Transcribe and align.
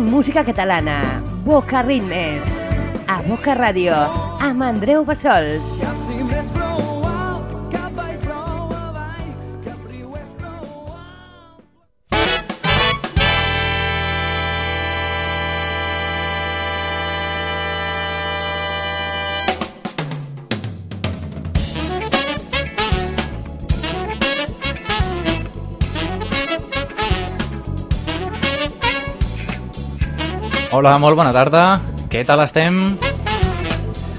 música 0.00 0.44
catalana. 0.44 1.22
Boca 1.44 1.82
Ritmes. 1.82 2.44
A 3.06 3.20
Boca 3.22 3.54
Ràdio, 3.54 3.94
amb 4.40 4.62
Andreu 4.62 5.04
Bassols. 5.04 5.93
Hola, 30.84 30.98
molt 31.00 31.16
bona 31.16 31.30
tarda. 31.32 31.60
Què 32.12 32.20
tal 32.28 32.42
estem? 32.42 32.74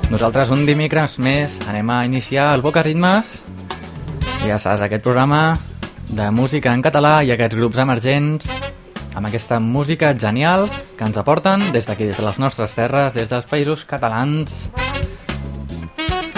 Nosaltres 0.10 0.50
un 0.50 0.64
dimecres 0.66 1.20
més 1.22 1.60
anem 1.70 1.92
a 1.94 1.98
iniciar 2.08 2.48
el 2.56 2.64
Boca 2.66 2.82
Ritmes. 2.82 3.36
Ja 4.48 4.58
saps, 4.58 4.82
aquest 4.82 5.06
programa 5.06 5.60
de 6.10 6.32
música 6.34 6.74
en 6.74 6.82
català 6.82 7.20
i 7.22 7.30
aquests 7.36 7.60
grups 7.62 7.78
emergents 7.86 8.50
amb 9.14 9.30
aquesta 9.30 9.62
música 9.62 10.16
genial 10.18 10.66
que 10.98 11.06
ens 11.06 11.22
aporten 11.22 11.70
des 11.70 11.86
d'aquí, 11.86 12.10
des 12.10 12.18
de 12.18 12.26
les 12.26 12.42
nostres 12.42 12.74
terres, 12.74 13.14
des 13.14 13.30
dels 13.30 13.46
països 13.46 13.86
catalans, 13.86 14.50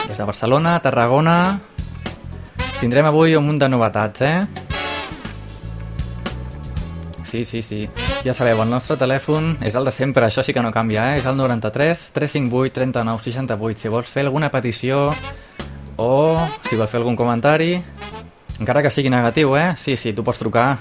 des 0.10 0.12
de 0.12 0.24
Barcelona, 0.28 0.82
Tarragona... 0.84 1.40
Tindrem 2.82 3.08
avui 3.08 3.40
un 3.40 3.48
munt 3.48 3.64
de 3.64 3.72
novetats, 3.72 4.28
eh? 4.28 4.67
Sí, 7.28 7.44
sí, 7.44 7.62
sí. 7.62 7.90
Ja 8.24 8.32
sabeu, 8.32 8.62
el 8.64 8.70
nostre 8.72 8.96
telèfon 8.96 9.58
és 9.68 9.76
el 9.76 9.84
de 9.84 9.92
sempre, 9.92 10.24
això 10.26 10.46
sí 10.48 10.54
que 10.56 10.64
no 10.64 10.72
canvia, 10.72 11.10
eh? 11.12 11.18
És 11.20 11.26
el 11.28 11.36
93 11.36 12.06
358 12.16 12.74
39 12.78 13.24
68. 13.26 13.82
Si 13.84 13.92
vols 13.92 14.08
fer 14.08 14.24
alguna 14.24 14.48
petició 14.54 15.10
o 16.00 16.12
si 16.70 16.80
vols 16.80 16.90
fer 16.90 17.02
algun 17.02 17.20
comentari, 17.20 17.74
encara 18.62 18.82
que 18.82 18.94
sigui 18.94 19.12
negatiu, 19.12 19.58
eh? 19.60 19.74
Sí, 19.76 19.98
sí, 20.00 20.16
tu 20.16 20.24
pots 20.24 20.40
trucar. 20.40 20.78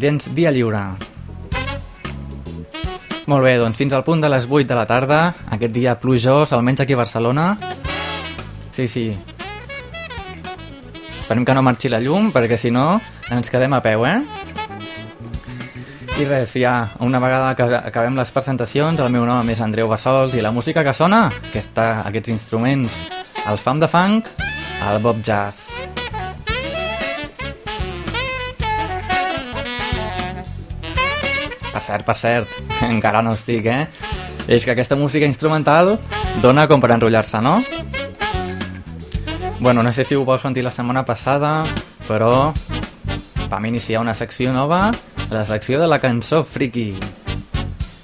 Tens 0.00 0.26
via 0.34 0.50
lliure. 0.50 0.82
Molt 3.30 3.46
bé, 3.46 3.54
doncs 3.62 3.78
fins 3.78 3.94
al 3.94 4.02
punt 4.02 4.18
de 4.24 4.32
les 4.32 4.50
8 4.50 4.66
de 4.66 4.74
la 4.74 4.88
tarda, 4.90 5.20
aquest 5.54 5.70
dia 5.76 5.94
plujós, 6.02 6.50
almenys 6.52 6.82
aquí 6.82 6.98
a 6.98 7.04
Barcelona. 7.04 7.52
Sí, 8.74 8.88
sí. 8.88 9.06
Esperem 11.20 11.46
que 11.46 11.54
no 11.54 11.62
marxi 11.62 11.86
la 11.88 12.02
llum, 12.02 12.32
perquè 12.34 12.58
si 12.58 12.74
no 12.74 12.96
ens 13.30 13.46
quedem 13.52 13.78
a 13.78 13.84
peu, 13.84 14.02
eh? 14.10 14.39
I 16.18 16.24
res, 16.26 16.52
ja, 16.58 16.90
una 16.98 17.18
vegada 17.22 17.54
que 17.56 17.64
acabem 17.78 18.16
les 18.18 18.30
presentacions, 18.34 19.00
el 19.00 19.12
meu 19.14 19.24
nom 19.28 19.48
és 19.52 19.60
Andreu 19.62 19.88
Bassols 19.88 20.34
i 20.34 20.42
la 20.44 20.50
música 20.52 20.82
que 20.84 20.92
sona, 20.96 21.28
aquesta, 21.50 22.02
aquests 22.10 22.32
instruments, 22.34 22.96
el 23.48 23.60
fam 23.60 23.80
de 23.80 23.88
funk, 23.88 24.28
el 24.90 24.98
bob 25.00 25.22
jazz. 25.24 25.68
Per 31.70 31.82
cert, 31.86 32.04
per 32.04 32.16
cert, 32.18 32.56
encara 32.90 33.22
no 33.22 33.36
estic, 33.38 33.70
eh? 33.70 33.86
És 34.50 34.64
que 34.66 34.74
aquesta 34.74 34.98
música 34.98 35.28
instrumental 35.28 35.94
dona 36.42 36.66
com 36.66 36.82
per 36.82 36.90
enrotllar-se, 36.96 37.40
no? 37.40 37.60
Bueno, 39.60 39.82
no 39.82 39.92
sé 39.92 40.04
si 40.04 40.16
ho 40.16 40.24
vau 40.24 40.38
sentir 40.40 40.64
la 40.64 40.72
setmana 40.72 41.04
passada, 41.04 41.66
però 42.08 42.50
vam 43.50 43.66
iniciar 43.66 44.00
una 44.00 44.14
secció 44.14 44.54
nova, 44.56 44.88
la 45.30 45.44
secció 45.46 45.80
de 45.80 45.86
la 45.86 45.98
cançó 45.98 46.42
friki. 46.44 46.94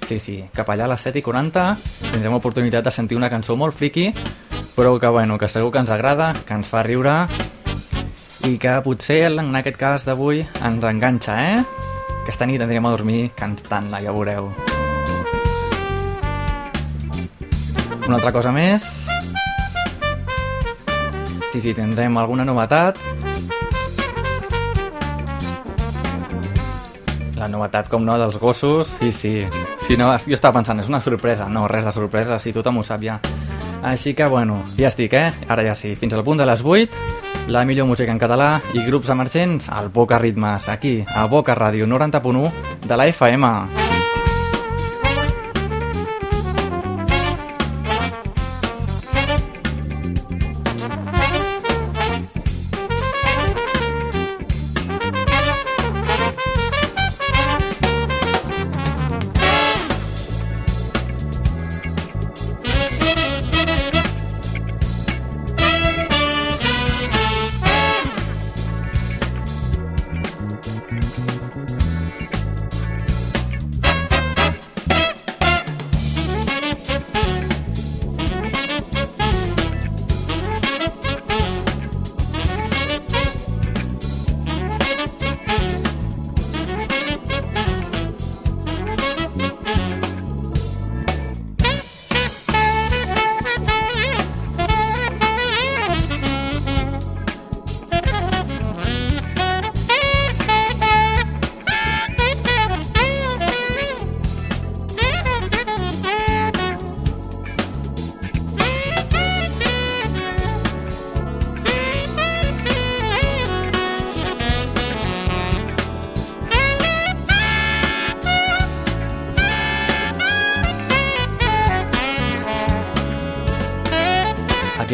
Sí, 0.07 0.19
sí, 0.23 0.37
cap 0.55 0.69
allà 0.71 0.85
a 0.87 0.93
les 0.93 1.03
7 1.03 1.19
i 1.19 1.23
40 1.27 1.65
tindrem 2.13 2.37
oportunitat 2.37 2.87
de 2.87 2.93
sentir 2.95 3.19
una 3.19 3.31
cançó 3.31 3.57
molt 3.59 3.75
friki, 3.75 4.13
però 4.77 4.95
que, 5.01 5.09
bueno, 5.11 5.39
que 5.39 5.49
segur 5.49 5.73
que 5.73 5.83
ens 5.83 5.91
agrada, 5.91 6.33
que 6.47 6.55
ens 6.55 6.71
fa 6.71 6.85
riure 6.87 7.25
i 8.47 8.55
que 8.63 8.77
potser, 8.85 9.25
en 9.33 9.59
aquest 9.59 9.81
cas 9.81 10.07
d'avui, 10.07 10.45
ens 10.63 10.87
enganxa, 10.87 11.35
eh? 11.43 11.65
Aquesta 12.23 12.47
nit 12.47 12.63
anirem 12.63 12.87
a 12.87 12.95
dormir 12.95 13.21
cantant-la, 13.35 14.03
ja 14.05 14.15
veureu. 14.15 14.53
Una 18.07 18.21
altra 18.21 18.31
cosa 18.31 18.55
més... 18.55 18.87
Sí, 21.51 21.61
sí, 21.63 21.73
tindrem 21.73 22.19
alguna 22.21 22.45
novetat. 22.45 22.99
La 27.47 27.53
novetat, 27.53 27.87
com 27.87 28.03
no, 28.03 28.17
dels 28.19 28.41
gossos. 28.43 28.89
Sí, 28.99 29.13
sí. 29.15 29.31
Sí, 29.79 29.95
no, 29.95 30.09
jo 30.19 30.35
estava 30.35 30.57
pensant, 30.59 30.81
és 30.83 30.89
una 30.91 30.99
sorpresa. 31.05 31.47
No, 31.47 31.69
res 31.71 31.87
de 31.87 31.93
sorpresa, 31.95 32.41
si 32.43 32.51
tothom 32.51 32.81
ho 32.81 32.83
sap 32.83 33.07
ja. 33.07 33.21
Així 33.87 34.17
que, 34.19 34.27
bueno, 34.27 34.59
ja 34.75 34.91
estic, 34.91 35.15
eh? 35.15 35.31
Ara 35.47 35.63
ja 35.63 35.79
sí, 35.79 35.95
fins 35.95 36.19
al 36.19 36.27
punt 36.27 36.43
de 36.43 36.51
les 36.51 36.67
8, 36.67 37.07
la 37.55 37.63
millor 37.65 37.87
música 37.87 38.11
en 38.11 38.19
català 38.19 38.57
i 38.75 38.83
grups 38.83 39.15
emergents 39.15 39.71
al 39.71 39.93
Boca 39.95 40.19
Ritmes, 40.19 40.67
aquí, 40.69 41.05
a 41.07 41.29
Boca 41.31 41.55
Ràdio 41.55 41.87
90.1 41.87 42.51
de 42.83 42.97
la 42.99 43.07
FM. 43.15 43.86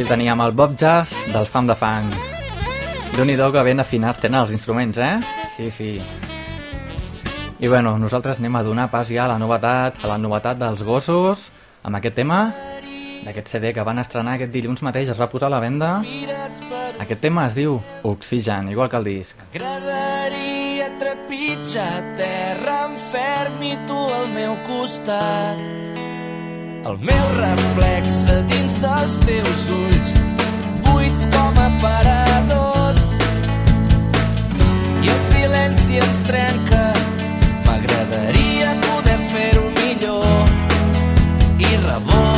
Aquí 0.03 0.09
teníem 0.09 0.41
el 0.41 0.51
Bob 0.51 0.75
Jazz 0.77 1.15
del 1.33 1.47
Fam 1.47 1.69
de 1.69 1.77
Fang. 1.79 2.11
déu 3.15 3.25
nhi 3.25 3.37
que 3.37 3.63
ben 3.63 3.79
afinats 3.79 4.19
tenen 4.19 4.41
els 4.41 4.51
instruments, 4.51 4.99
eh? 4.99 5.21
Sí, 5.57 5.71
sí. 5.71 6.03
I 7.61 7.69
bueno, 7.69 7.97
nosaltres 7.99 8.41
anem 8.41 8.57
a 8.57 8.65
donar 8.65 8.91
pas 8.91 9.07
ja 9.07 9.27
a 9.27 9.29
la 9.29 9.39
novetat, 9.39 10.03
a 10.03 10.09
la 10.09 10.19
novetat 10.19 10.59
dels 10.59 10.83
gossos, 10.83 11.53
amb 11.85 11.95
aquest 11.97 12.17
tema, 12.17 12.53
d'aquest 13.23 13.47
CD 13.47 13.73
que 13.73 13.85
van 13.85 14.01
estrenar 14.03 14.35
aquest 14.35 14.51
dilluns 14.51 14.83
mateix, 14.83 15.09
es 15.09 15.21
va 15.21 15.29
posar 15.31 15.47
a 15.47 15.55
la 15.55 15.61
venda. 15.61 16.03
Aquest 16.99 17.21
tema 17.21 17.47
es 17.47 17.55
diu 17.55 17.79
Oxigen, 18.03 18.73
igual 18.75 18.91
que 18.91 18.97
el 18.97 19.05
disc. 19.05 19.37
M'agradaria 19.39 20.91
trepitjar 20.99 22.17
terra 22.17 22.89
en 22.89 22.99
ferm 23.13 23.63
i 23.63 23.79
tu 23.87 24.03
al 24.19 24.29
meu 24.35 24.59
costat. 24.67 25.82
El 26.85 26.97
meu 26.99 27.27
reflex 27.39 28.25
a 28.27 28.41
dins 28.51 28.79
dels 28.83 29.15
teus 29.23 29.67
ulls, 29.71 30.09
buits 30.83 31.29
com 31.31 31.61
aparadors. 31.63 33.05
I 35.05 35.13
el 35.15 35.21
silenci 35.29 36.01
ens 36.03 36.25
trenca, 36.27 36.83
m'agradaria 37.69 38.75
poder 38.89 39.21
fer-ho 39.31 39.71
millor. 39.79 40.51
I 41.63 41.73
reboto, 41.87 42.32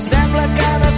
Sembla 0.00 0.54
que 0.54 0.78
no 0.82 0.89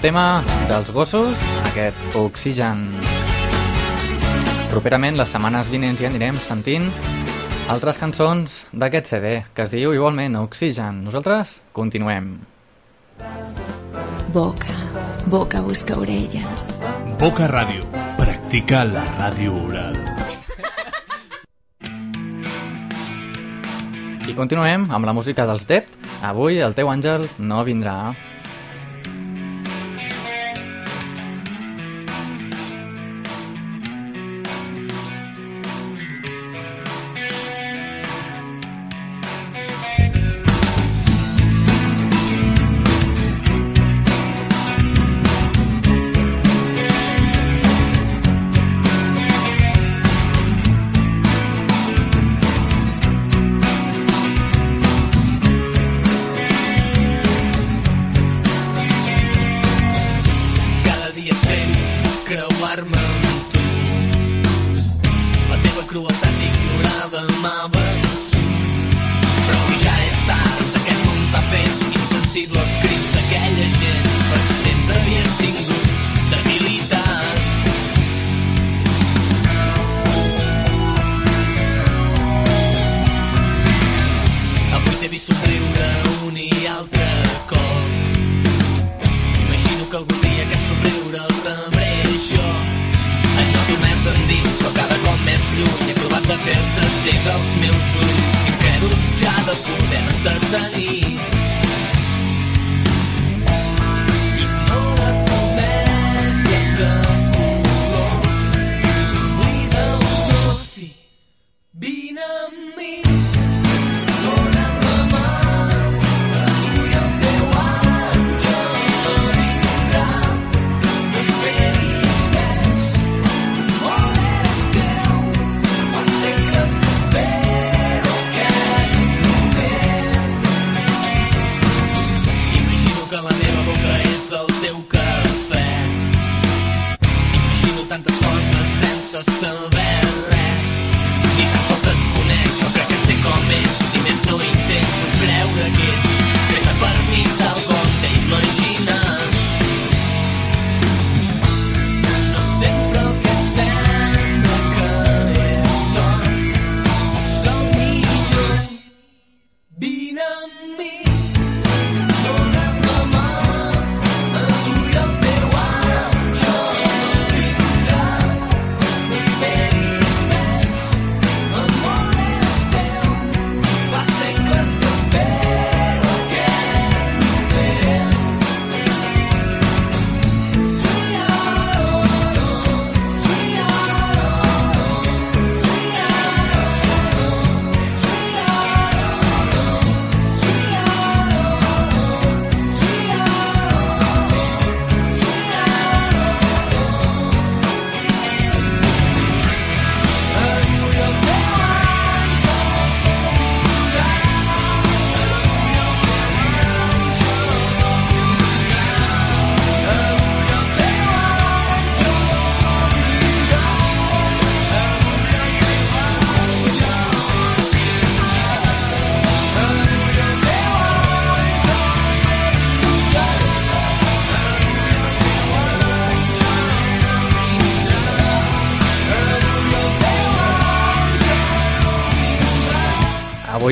tema 0.00 0.40
dels 0.68 0.88
gossos, 0.96 1.36
aquest 1.68 2.14
oxigen. 2.16 2.86
Properament, 4.70 5.18
les 5.20 5.28
setmanes 5.28 5.68
vinents 5.68 6.00
ja 6.00 6.08
anirem 6.08 6.38
sentint 6.40 6.86
altres 7.68 8.00
cançons 8.00 8.54
d'aquest 8.72 9.10
CD, 9.12 9.32
que 9.54 9.66
es 9.66 9.74
diu 9.74 9.92
igualment 9.94 10.38
Oxigen. 10.40 11.02
Nosaltres 11.04 11.58
continuem. 11.76 12.32
Boca, 14.32 14.74
boca 15.26 15.60
busca 15.66 15.98
orelles. 16.00 16.70
Boca 17.20 17.50
Ràdio, 17.50 17.84
practica 18.16 18.86
la 18.88 19.04
ràdio 19.18 19.54
oral. 19.66 20.00
I 24.30 24.34
continuem 24.38 24.88
amb 24.88 25.04
la 25.04 25.12
música 25.12 25.44
dels 25.44 25.68
Dept. 25.68 25.94
Avui 26.24 26.62
el 26.64 26.74
teu 26.78 26.88
àngel 26.88 27.28
no 27.38 27.64
vindrà. 27.68 28.14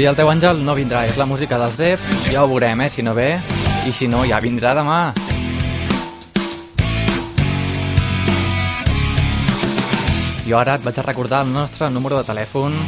El 0.09 0.17
teu 0.17 0.29
àngel 0.31 0.63
no 0.65 0.73
vindrà, 0.73 1.03
és 1.05 1.17
la 1.21 1.27
música 1.29 1.59
dels 1.61 1.77
Def, 1.77 2.05
ja 2.33 2.45
ho 2.45 2.49
veurem, 2.49 2.81
eh, 2.81 2.89
si 2.89 3.03
no 3.03 3.13
ve, 3.15 3.41
i 3.85 3.93
si 3.93 4.07
no, 4.09 4.23
ja 4.25 4.39
vindrà 4.41 4.73
demà. 4.77 5.13
Jo 10.49 10.57
ara 10.57 10.79
et 10.79 10.85
vaig 10.87 10.97
a 10.97 11.05
recordar 11.05 11.43
el 11.45 11.53
nostre 11.53 11.91
número 11.91 12.17
de 12.17 12.25
telèfon 12.25 12.79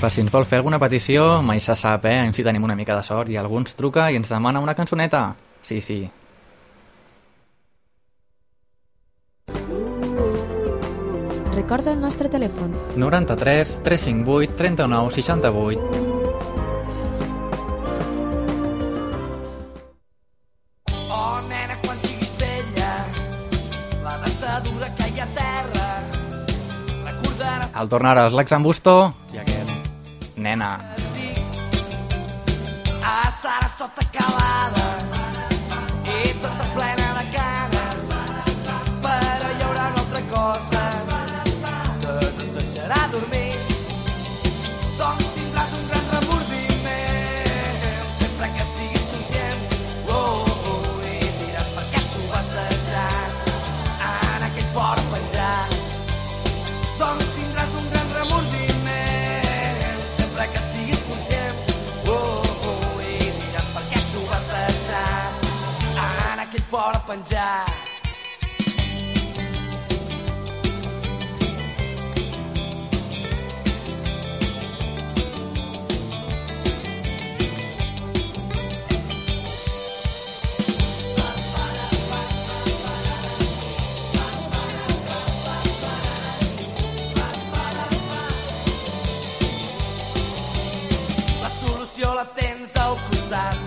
per 0.00 0.10
si 0.10 0.20
ens 0.24 0.32
vol 0.32 0.44
fer 0.44 0.58
alguna 0.58 0.80
petició, 0.82 1.40
mai 1.42 1.60
se 1.60 1.76
sap, 1.78 2.04
eh? 2.10 2.18
Si 2.34 2.42
tenim 2.42 2.64
una 2.64 2.74
mica 2.74 2.96
de 2.96 3.04
sort 3.06 3.30
i 3.30 3.38
algú 3.38 3.60
ens 3.62 3.76
truca 3.78 4.10
i 4.10 4.18
ens 4.18 4.28
demana 4.28 4.60
una 4.60 4.74
cançoneta. 4.74 5.36
Sí, 5.62 5.80
sí. 5.80 6.02
Recorda 11.54 11.94
el 11.94 12.02
nostre 12.02 12.28
telèfon. 12.28 12.74
93 12.96 13.78
358 13.86 14.58
39 14.58 15.14
68 15.14 16.05
El 27.76 27.90
tornaràs 27.92 28.36
l'ex 28.36 28.56
Busto 28.64 28.96
i 29.34 29.42
aquest. 29.42 29.74
Nena. 30.36 30.95
Port 66.76 67.06
penjat. 67.08 67.72
La 92.16 92.24
tens 92.32 92.70
al 92.80 92.94
costat. 93.08 93.58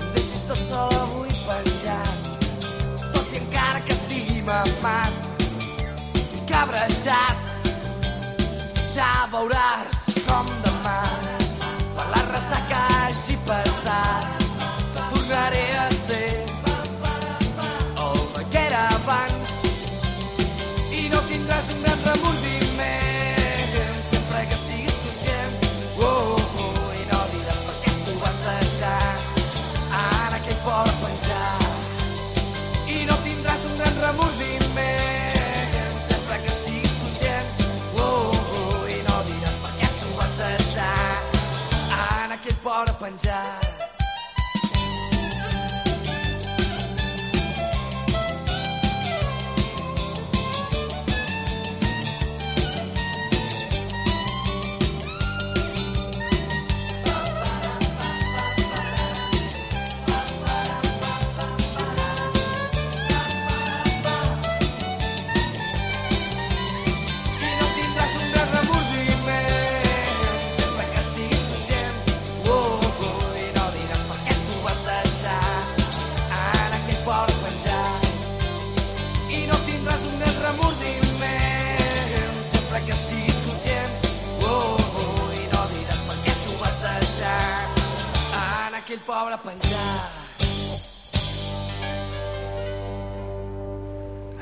Em 0.00 0.06
deixis 0.14 0.40
tot 0.48 0.62
sol 0.70 0.94
avui 1.02 1.34
penjat. 1.44 2.17
Mamat 4.48 5.12
cabrejat. 6.48 7.36
Ja 8.94 9.12
veuràs 9.32 9.98
com 10.28 10.48
demà, 10.64 11.00
per 11.96 12.06
la 12.14 12.22
ressaca 12.32 12.80
hagi 12.96 13.36
passat, 13.48 14.48
tornaré 14.96 15.66
a 15.84 15.86
ser 16.00 16.32
el 18.06 18.44
que 18.52 18.64
era 18.64 18.82
abans 18.98 19.56
i 21.00 21.08
no 21.12 21.24
tindràs 21.30 21.74
un 21.76 21.84
gran 21.84 22.06
remordiment 22.10 22.47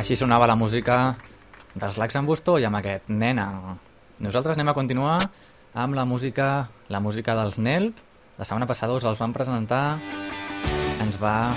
Així 0.06 0.20
sonava 0.20 0.46
la 0.46 0.54
música 0.54 1.16
dels 1.74 1.96
Lacs 1.98 2.14
en 2.14 2.28
Busto 2.28 2.52
i 2.62 2.64
amb 2.68 2.78
aquest 2.78 3.08
Nena. 3.10 3.46
Nosaltres 4.22 4.54
anem 4.54 4.68
a 4.70 4.74
continuar 4.76 5.16
amb 5.74 5.98
la 5.98 6.04
música 6.06 6.68
la 6.94 7.00
música 7.02 7.34
dels 7.34 7.58
Nelp. 7.58 7.98
La 8.38 8.46
setmana 8.46 8.68
passada 8.70 8.94
us 8.94 9.02
els 9.02 9.18
vam 9.18 9.34
presentar. 9.34 9.98
Ens 11.02 11.18
va, 11.18 11.50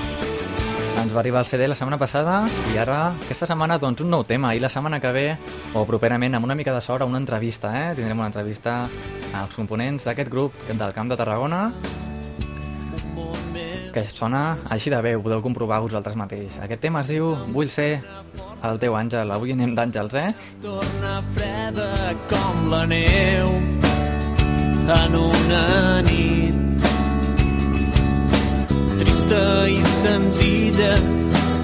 ens 0.98 1.14
va 1.14 1.22
arribar 1.22 1.46
el 1.46 1.50
CD 1.52 1.70
la 1.70 1.78
setmana 1.78 2.02
passada 2.02 2.42
i 2.74 2.82
ara, 2.82 3.12
aquesta 3.28 3.52
setmana, 3.54 3.78
doncs 3.78 4.02
un 4.02 4.10
nou 4.10 4.26
tema. 4.26 4.56
I 4.58 4.66
la 4.66 4.74
setmana 4.74 4.98
que 4.98 5.14
ve, 5.14 5.28
o 5.78 5.86
properament, 5.86 6.34
amb 6.34 6.50
una 6.50 6.58
mica 6.58 6.74
de 6.74 6.82
sort, 6.82 7.06
una 7.06 7.22
entrevista, 7.22 7.70
eh? 7.78 7.96
Tindrem 8.02 8.18
una 8.18 8.34
entrevista 8.34 8.80
als 9.44 9.62
components 9.62 10.10
d'aquest 10.10 10.34
grup 10.34 10.58
del 10.74 10.98
Camp 10.98 11.14
de 11.14 11.22
Tarragona 11.22 11.68
que 13.94 14.06
sona 14.14 14.60
així 14.70 14.92
de 14.94 15.02
bé, 15.02 15.16
ho 15.18 15.24
podeu 15.26 15.42
comprovar 15.46 15.82
vosaltres 15.86 16.18
mateix. 16.20 16.56
Aquest 16.64 16.82
tema 16.82 17.02
es 17.04 17.12
diu 17.12 17.34
Vull 17.54 17.70
ser 17.70 18.02
el 18.64 18.80
teu 18.80 18.96
àngel. 19.00 19.32
Avui 19.32 19.54
anem 19.56 19.76
d'àngels, 19.78 20.16
eh? 20.20 20.34
torna 20.62 21.20
freda 21.36 21.90
com 22.32 22.70
la 22.72 22.86
neu 22.90 23.54
en 24.90 25.16
una 25.16 26.02
nit 26.02 26.86
trista 29.00 29.42
i 29.70 29.78
senzilla 29.86 30.96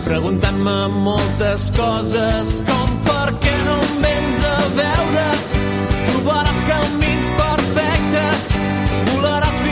preguntant-me 0.05 0.75
moltes 1.07 1.71
coses 1.73 2.59
com 2.67 2.93
per 3.07 3.33
què 3.41 3.55
no 3.65 3.79
em 3.87 3.95
vens 4.03 4.45
a 4.51 4.59
veure 4.77 5.25
trobaràs 6.11 6.61
camins 6.69 7.31
perfectes 7.39 8.45
volaràs 9.09 9.64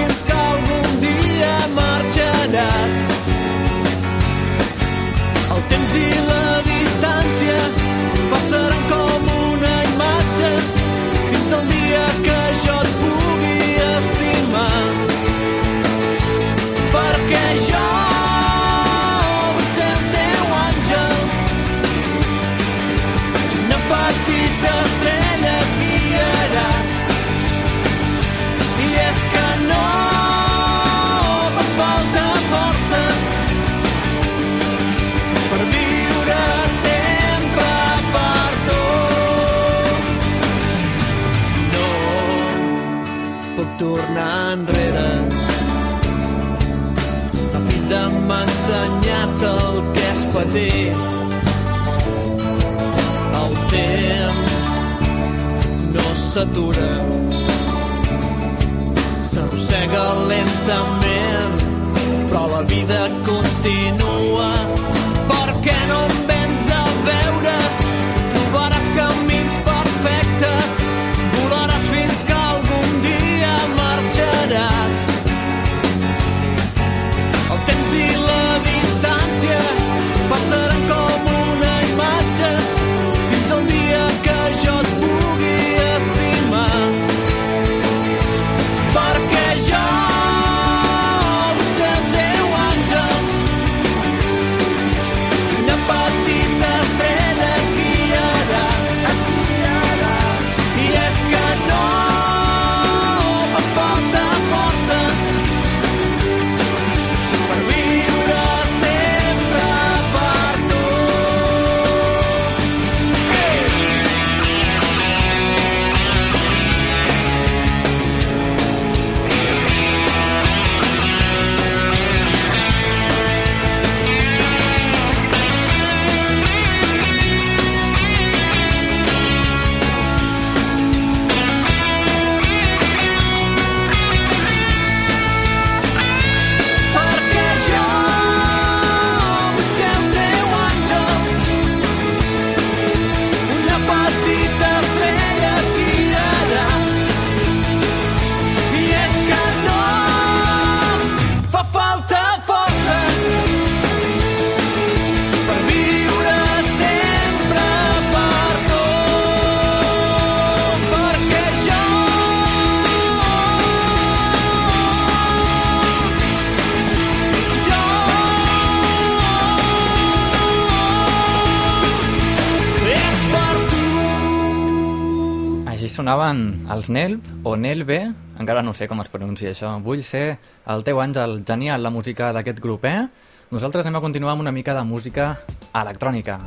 els 176.83 176.91
Nelb 176.91 177.47
o 177.47 177.55
Nelbe, 177.55 177.99
encara 178.39 178.61
no 178.61 178.73
sé 178.75 178.89
com 178.91 178.99
es 178.99 179.07
pronuncia 179.11 179.53
això. 179.53 179.71
Vull 179.85 180.01
ser 180.03 180.37
el 180.67 180.83
teu 180.83 180.99
àngel 180.99 181.39
genial, 181.47 181.83
la 181.83 181.91
música 181.93 182.33
d'aquest 182.35 182.59
grup, 182.59 182.83
eh? 182.83 183.07
Nosaltres 183.55 183.85
anem 183.85 184.01
a 184.01 184.03
continuar 184.03 184.33
amb 184.33 184.43
una 184.43 184.51
mica 184.51 184.75
de 184.75 184.83
música 184.83 185.37
electrònica. 185.71 186.39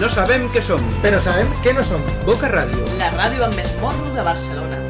No 0.00 0.08
sabem 0.08 0.48
què 0.50 0.64
som, 0.64 0.80
però 1.04 1.20
sabem 1.20 1.52
què 1.60 1.76
no 1.76 1.84
som. 1.84 2.00
Boca 2.24 2.48
Ràdio. 2.48 2.88
La 2.96 3.12
ràdio 3.12 3.44
amb 3.44 3.60
més 3.60 3.76
morro 3.84 4.08
de 4.16 4.24
Barcelona. 4.24 4.80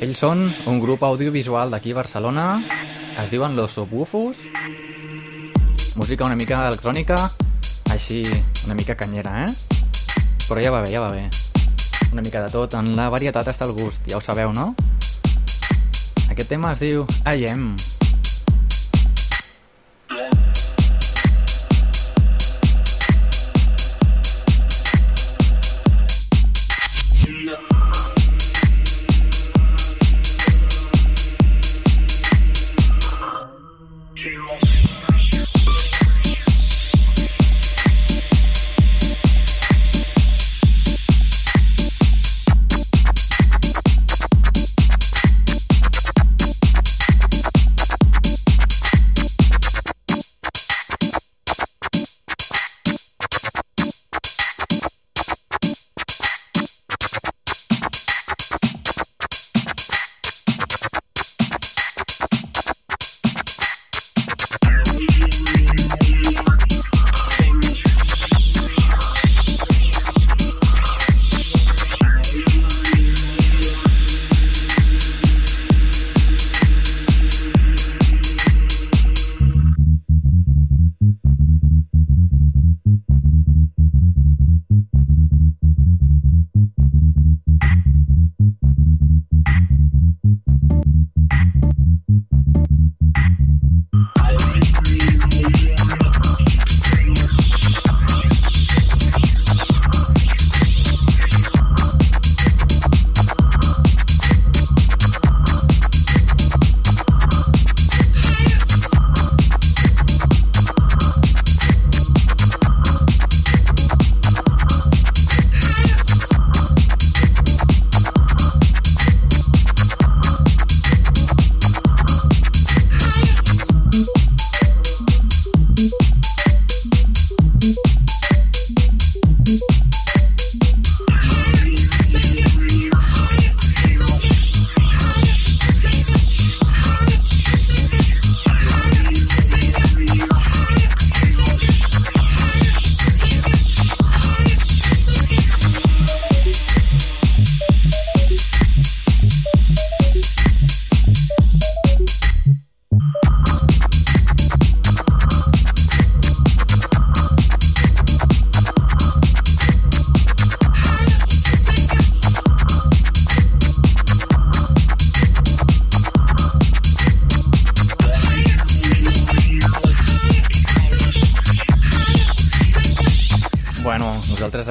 Ells 0.00 0.20
són 0.22 0.44
un 0.70 0.78
grup 0.80 1.02
audiovisual 1.04 1.70
d'aquí 1.72 1.92
Barcelona, 1.96 2.62
es 3.20 3.30
diuen 3.32 3.56
Los 3.56 3.74
Subwufos, 3.76 4.36
música 5.96 6.24
una 6.24 6.38
mica 6.38 6.62
electrònica, 6.68 7.18
així 7.90 8.22
una 8.64 8.74
mica 8.78 8.94
canyera, 8.94 9.46
eh? 9.46 9.52
Però 10.46 10.62
ja 10.62 10.72
va 10.74 10.82
bé, 10.82 10.92
ja 10.94 11.02
va 11.02 11.10
bé. 11.12 11.28
Una 12.12 12.22
mica 12.22 12.42
de 12.46 12.50
tot, 12.54 12.74
en 12.78 12.94
la 12.96 13.10
varietat 13.12 13.50
està 13.52 13.68
el 13.68 13.74
gust, 13.76 14.02
ja 14.08 14.18
ho 14.18 14.24
sabeu, 14.24 14.54
no? 14.56 14.72
Aquest 16.30 16.48
tema 16.48 16.72
es 16.74 16.82
diu 16.82 17.06
I 17.26 17.50
Am. 17.50 17.74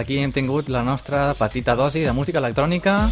Aquí 0.10 0.24
hem 0.24 0.32
tingut 0.34 0.70
la 0.74 0.82
nostra 0.82 1.36
petita 1.38 1.76
dosi 1.78 2.02
de 2.02 2.12
música 2.18 2.40
electrònica 2.42 3.12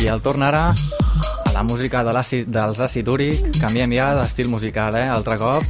i 0.00 0.06
el 0.08 0.22
torn 0.24 0.40
ara 0.46 0.62
a 0.72 1.52
la 1.52 1.60
música 1.60 2.00
de 2.06 2.14
l'àcid 2.16 2.48
dels 2.48 2.80
àcid 2.80 3.10
úric. 3.12 3.42
Canviem 3.60 3.92
ja 3.92 4.06
d'estil 4.16 4.48
musical, 4.48 4.96
eh? 4.96 5.04
Altre 5.12 5.36
cop. 5.36 5.60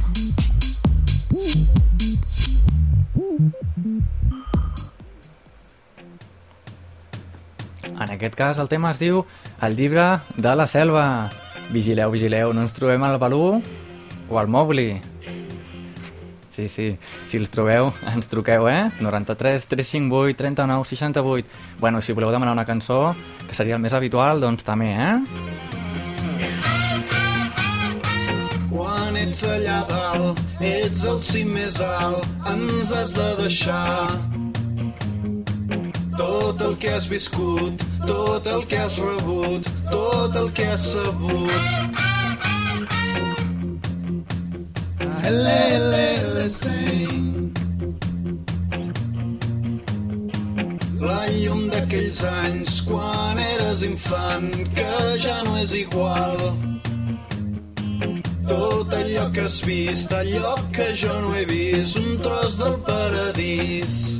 En 7.91 8.07
aquest 8.07 8.39
cas 8.39 8.55
el 8.55 8.71
tema 8.71 8.95
es 8.95 9.03
diu 9.03 9.25
El 9.59 9.75
llibre 9.75 10.13
de 10.37 10.55
la 10.55 10.63
selva. 10.63 11.27
Vigileu, 11.75 12.15
vigileu, 12.15 12.55
no 12.55 12.63
ens 12.63 12.71
trobem 12.71 13.03
al 13.03 13.19
Balú 13.19 13.59
o 14.29 14.39
al 14.39 14.47
Mowgli. 14.47 14.93
Sí, 16.59 16.67
sí, 16.67 16.97
si 17.23 17.37
els 17.39 17.47
trobeu, 17.53 17.93
ens 18.11 18.27
truqueu, 18.27 18.67
eh? 18.67 18.91
93 18.99 19.63
358 19.71 20.35
39 20.35 20.83
68. 20.89 21.47
Bueno, 21.79 22.01
si 22.01 22.11
voleu 22.11 22.33
demanar 22.35 22.51
una 22.51 22.65
cançó, 22.67 23.15
que 23.47 23.55
seria 23.55 23.77
el 23.77 23.83
més 23.83 23.95
habitual, 23.95 24.43
doncs 24.43 24.67
també, 24.67 24.91
eh? 24.91 25.23
Quan 28.73 29.15
ets 29.21 29.45
allà 29.47 29.79
dalt, 29.87 30.43
ets 30.59 31.05
el 31.07 31.23
cim 31.23 31.55
més 31.55 31.79
alt, 31.79 32.27
ens 32.51 32.91
has 32.91 33.15
de 33.15 33.29
deixar. 33.39 34.11
Tot 36.19 36.59
el 36.59 36.75
que 36.75 36.91
has 36.91 37.07
viscut, 37.07 37.87
tot 38.03 38.51
el 38.51 38.67
que 38.67 38.83
has 38.83 38.99
rebut, 38.99 39.71
tot 39.87 40.35
el 40.35 40.51
que 40.51 40.67
has 40.75 40.91
sabut. 40.91 42.18
La 50.99 51.25
anys 52.23 52.81
quan 52.87 53.39
infant 53.83 54.49
ja 55.23 55.37
no 55.45 55.57
és 55.59 55.73
igual. 55.73 56.37
Tot 58.49 58.95
allò 58.97 59.29
que 59.35 59.47
vist, 59.65 60.13
que 60.75 60.89
jo 60.95 61.19
no 61.21 61.35
he 61.35 61.45
vist, 61.45 61.99
un 61.99 62.17
tros 62.23 62.57
del 62.57 62.75
paradís. 62.87 64.19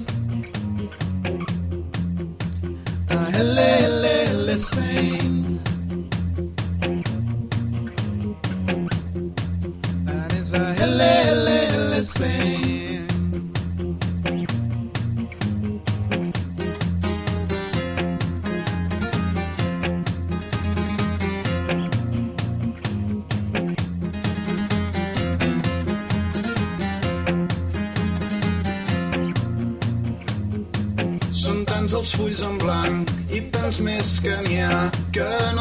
Ele, 3.40 3.70
sing. 4.58 5.39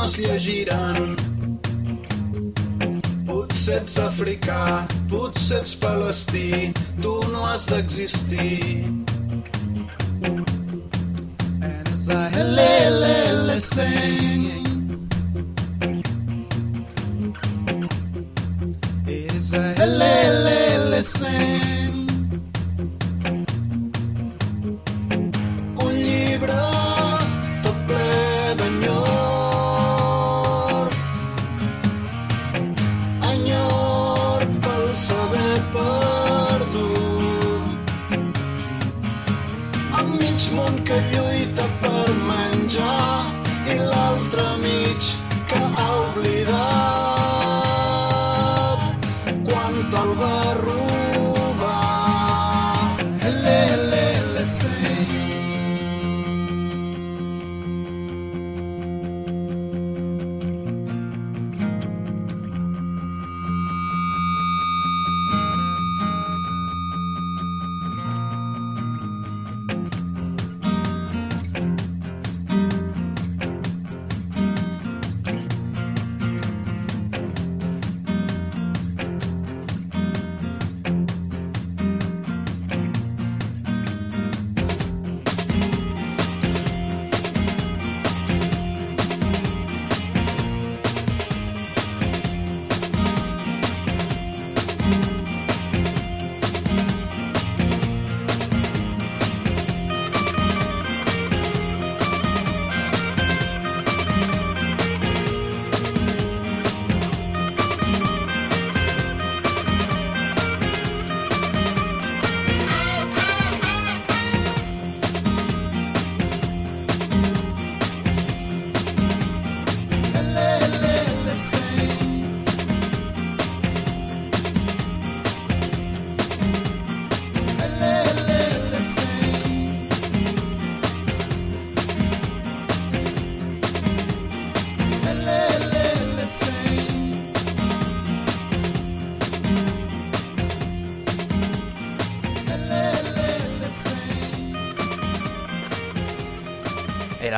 Es 0.09 0.17
llegiran. 0.17 1.17
Potser 3.29 3.77
ets 3.83 3.99
africà, 4.01 4.87
potser 5.11 5.61
ets 5.61 5.75
palestí, 5.83 6.73
tu 7.03 7.19
no 7.33 7.45
has 7.49 7.67
d'existir. 7.69 8.68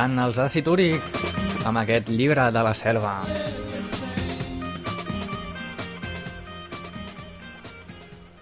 Eren 0.01 0.17
els 0.17 0.37
àcid 0.41 0.65
amb 1.61 1.77
aquest 1.77 2.07
llibre 2.09 2.47
de 2.49 2.61
la 2.65 2.71
selva. 2.73 3.11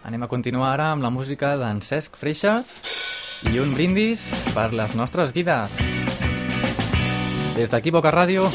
Anem 0.07 0.23
a 0.23 0.29
continuar 0.31 0.69
ara 0.77 0.87
amb 0.93 1.03
la 1.03 1.11
música 1.11 1.57
d'en 1.59 1.83
Cesc 1.83 2.15
Freixas 2.15 2.71
i 3.51 3.59
un 3.59 3.75
brindis 3.75 4.23
per 4.55 4.69
les 4.71 4.95
nostres 4.95 5.35
vides. 5.35 5.75
Des 7.59 7.67
d'aquí 7.67 7.91
Boca 7.91 8.15
Ràdio 8.15 8.47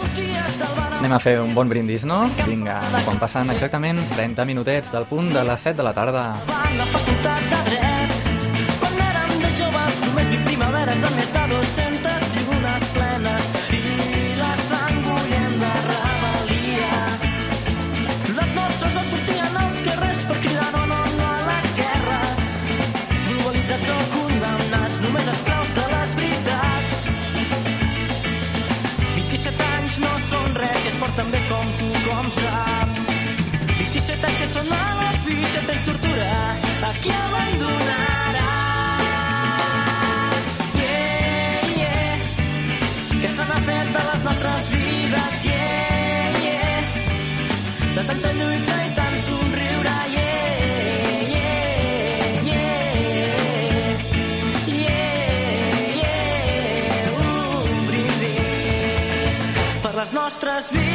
anem 0.96 1.12
a 1.12 1.20
fer 1.20 1.42
un 1.44 1.52
bon 1.52 1.68
brindis, 1.68 2.08
no? 2.08 2.24
Vinga, 2.48 2.80
quan 3.04 3.20
passen 3.20 3.52
exactament 3.52 4.00
30 4.16 4.48
minutets 4.48 4.96
del 4.96 5.04
punt 5.04 5.28
de 5.28 5.44
les 5.44 5.60
7 5.60 5.76
de 5.76 5.90
la 5.92 5.92
tarda. 5.92 6.30
la 6.80 6.92
facultat 6.96 7.50
de 7.52 7.66
dret. 7.68 7.83
com 32.24 32.32
saps. 32.32 33.00
27 33.76 34.24
anys 34.26 34.38
que 34.40 34.46
són 34.52 34.70
a 34.72 34.84
la 34.98 35.10
fi, 35.24 35.36
7 35.52 35.72
anys 35.74 35.84
tortura, 35.88 36.28
aquí 36.88 37.10
abandonaràs. 37.12 38.44
Yeah, 40.78 41.60
yeah, 41.80 42.16
que 43.20 43.28
se 43.28 43.44
n'ha 43.50 43.58
fet 43.68 43.88
de 43.96 44.02
les 44.08 44.22
nostres 44.28 44.64
vides, 44.72 45.44
yeah, 45.50 46.40
yeah. 46.46 46.80
De 47.98 48.02
tanta 48.08 48.32
lluita 48.40 48.74
i 48.86 48.90
tant 49.00 49.16
somriure, 49.26 49.98
yeah, 50.16 50.56
yeah, 51.34 51.68
yeah. 52.48 52.88
Yeah, 54.80 55.22
yeah, 56.00 57.20
un 57.20 57.86
brindis 57.92 59.38
per 59.84 59.94
les 60.00 60.10
nostres 60.22 60.72
vides. 60.72 60.93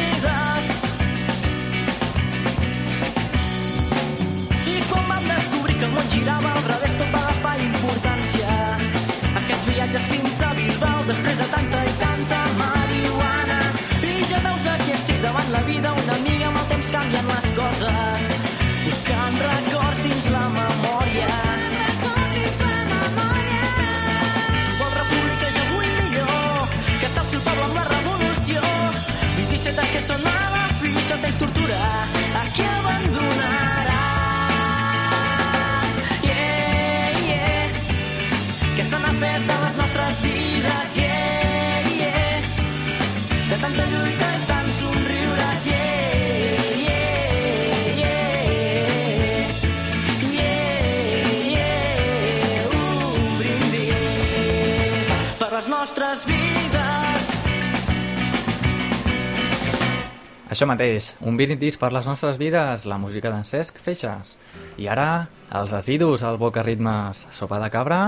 Això 60.60 60.66
mateix, 60.68 61.06
un 61.24 61.38
brindis 61.40 61.78
per 61.80 61.88
les 61.88 62.04
nostres 62.04 62.36
vides, 62.36 62.82
la 62.84 62.98
música 63.00 63.30
d'en 63.32 63.46
Cesc 63.48 63.78
Feixas. 63.80 64.34
I 64.76 64.90
ara, 64.92 65.30
els 65.56 65.70
residus 65.72 66.20
al 66.20 66.36
Boca 66.36 66.60
Ritmes, 66.60 67.22
sopa 67.32 67.56
de 67.62 67.70
cabra, 67.72 68.00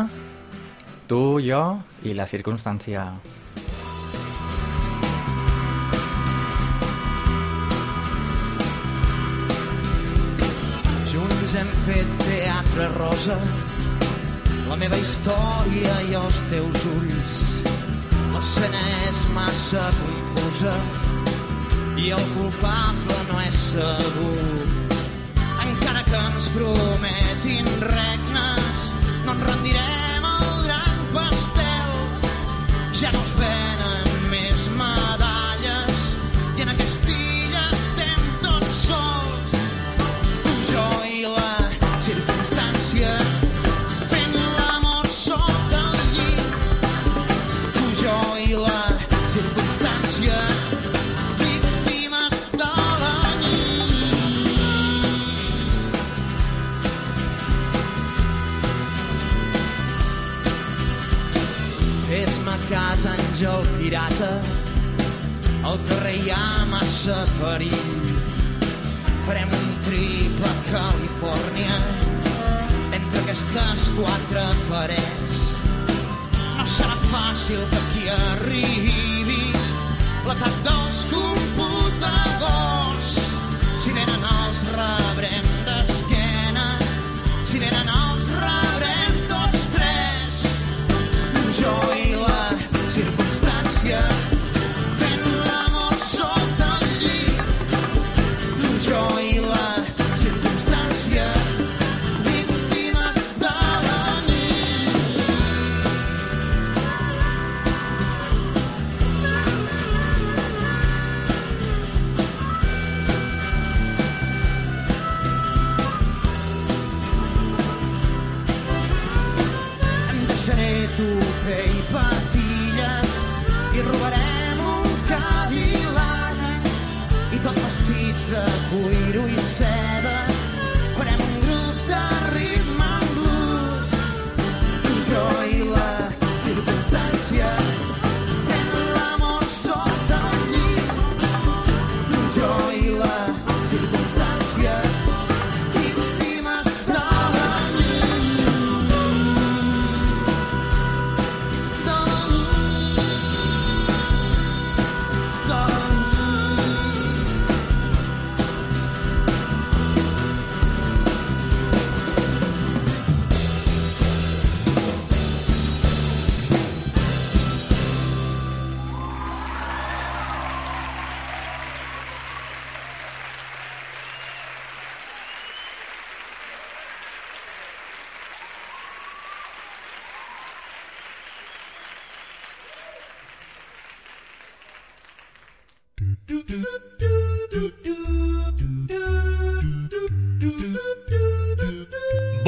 tu, 1.08 1.40
jo 1.40 1.62
i 2.04 2.12
la 2.12 2.26
circumstància. 2.28 3.06
Junts 11.08 11.56
hem 11.56 11.72
fet 11.86 12.12
teatre 12.26 12.90
rosa, 12.98 13.38
la 14.68 14.76
meva 14.76 15.00
història 15.00 15.96
i 16.10 16.20
els 16.20 16.44
teus 16.52 16.84
ulls. 16.98 17.34
L'escena 18.36 18.84
és 19.08 19.24
massa 19.32 19.88
confusa, 20.02 20.76
i 22.02 22.10
el 22.10 22.22
culpable 22.34 23.18
no 23.28 23.38
és 23.40 23.58
segur. 23.72 24.66
Encara 25.62 26.02
que 26.08 26.22
ens 26.32 26.48
prometin 26.56 27.70
regnes, 27.84 28.84
no 29.24 29.36
ens 29.36 29.46
rendirem 29.50 30.28
el 30.32 30.52
gran 30.66 31.02
pastel. 31.14 31.98
Ja 33.00 33.14
no 33.14 33.22
es 33.26 33.34
venen 33.38 34.30
més 34.34 34.70
madres 34.78 35.21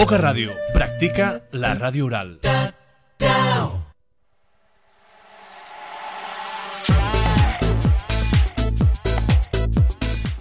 Boca 0.05 0.19
Ràdio. 0.21 0.53
Practica 0.75 1.27
la 1.57 1.71
ràdio 1.79 2.05
oral. 2.05 2.35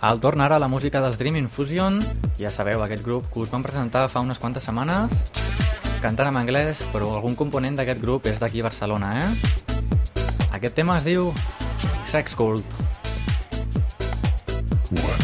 El 0.04 0.20
torn 0.20 0.44
ara 0.44 0.58
a 0.58 0.60
la 0.60 0.68
música 0.68 1.00
dels 1.00 1.16
Dream 1.16 1.40
Infusion. 1.40 2.02
Ja 2.36 2.52
sabeu, 2.52 2.84
aquest 2.84 3.08
grup 3.08 3.32
que 3.32 3.40
us 3.46 3.56
vam 3.56 3.64
presentar 3.64 4.10
fa 4.12 4.20
unes 4.20 4.36
quantes 4.36 4.68
setmanes. 4.68 5.16
Cantant 6.04 6.34
en 6.34 6.44
anglès, 6.44 6.84
però 6.92 7.14
algun 7.16 7.40
component 7.40 7.80
d'aquest 7.80 8.04
grup 8.04 8.28
és 8.28 8.44
d'aquí 8.44 8.60
a 8.60 8.68
Barcelona, 8.68 9.16
eh? 9.24 9.32
Aquest 10.52 10.76
tema 10.76 11.00
es 11.00 11.08
diu 11.08 11.32
Sex 12.12 12.36
Cult. 12.36 12.68
What? 14.92 15.23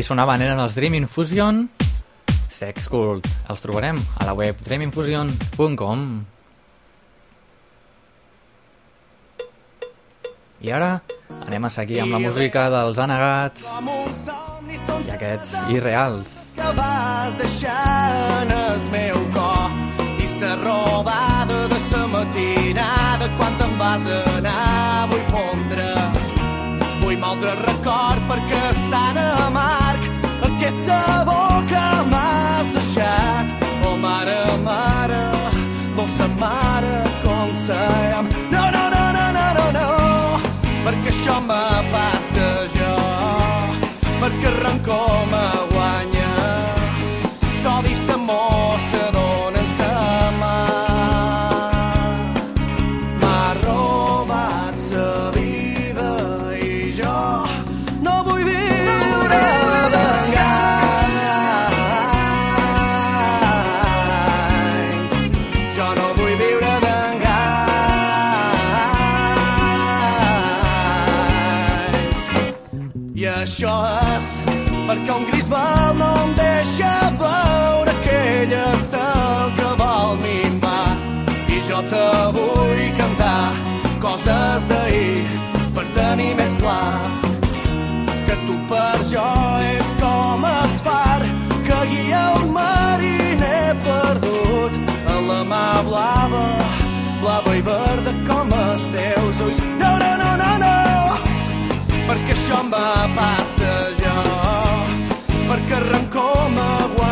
Així 0.00 0.14
sonaven 0.14 0.40
eren 0.40 0.56
els 0.62 0.72
Dream 0.72 0.94
Infusion 0.96 1.58
Sex 2.48 2.86
Cult. 2.88 3.26
Els 3.52 3.60
trobarem 3.60 3.98
a 4.16 4.24
la 4.24 4.32
web 4.32 4.56
dreaminfusion.com 4.64 6.04
I 10.64 10.72
ara 10.72 10.88
anem 11.36 11.68
a 11.68 11.70
seguir 11.74 11.98
amb 12.00 12.16
la 12.16 12.20
música 12.24 12.62
dels 12.72 13.00
Anagats 13.04 13.66
i 15.04 15.12
aquests 15.18 15.52
irreals. 15.76 16.32
que 16.56 16.70
vas 16.80 17.36
deixar 17.42 17.76
en 18.38 18.54
el 18.56 18.86
meu 18.96 19.20
cor 19.36 19.76
i 20.16 20.30
la 20.40 20.54
robada 20.62 21.60
de 21.74 21.82
la 21.90 22.06
matinada 22.14 23.28
quan 23.36 23.60
te'n 23.60 23.76
vas 23.82 24.08
anar 24.14 25.12
vull 25.12 25.28
fondre 25.28 25.92
vull 27.04 27.20
mal 27.20 27.36
de 27.44 27.54
record 27.66 28.26
perquè 28.32 28.64
és 28.72 28.82
tan 28.96 29.22
amarg 29.26 29.79
aquest 30.60 30.80
sabor 30.84 31.62
m'has 32.12 32.68
deixat 32.74 33.64
oh 33.88 33.96
mare, 33.96 34.36
mare 34.64 35.20
dolça 35.96 36.26
mare 36.36 36.92
com 37.22 37.54
serem 37.62 38.28
no, 38.52 38.66
no, 38.74 38.84
no, 38.92 39.04
no, 39.16 39.24
no, 39.38 39.46
no, 39.56 39.66
no. 39.78 39.88
Perquè 40.84 41.08
això 41.14 41.40
me 41.48 41.64
passa 41.96 42.52
jo 42.76 42.92
perquè 44.20 44.54
rancor 44.60 45.26
me 45.32 45.69
perquè 102.30 102.38
això 102.38 102.62
me 102.62 103.14
passa 103.16 103.72
jo, 103.98 104.14
perquè 105.48 105.80
rancor 105.90 106.50
me 106.54 107.09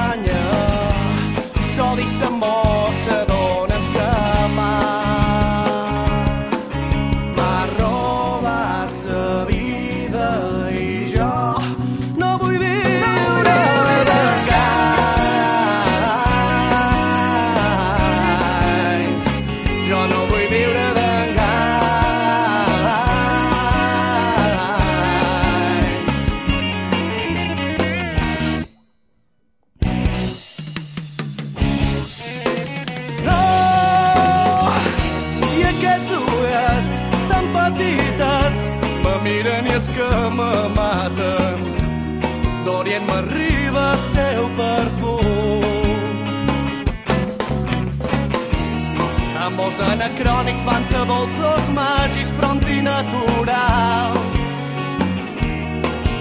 van 50.69 50.85
ser 50.85 51.05
dolços 51.09 51.69
màgics 51.73 52.31
però 52.37 52.49
antinaturals. 52.57 54.43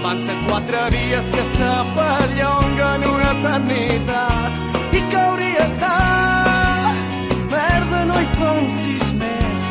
Van 0.04 0.18
ser 0.24 0.36
quatre 0.46 0.80
dies 0.94 1.26
que 1.34 1.44
s'apallonguen 1.54 3.04
una 3.12 3.30
eternitat 3.36 4.52
i 4.96 5.00
que 5.10 5.18
hauria 5.20 5.66
estat 5.66 6.96
merda, 7.52 8.04
no 8.08 8.16
hi 8.22 8.28
pensis 8.38 9.06
més. 9.20 9.62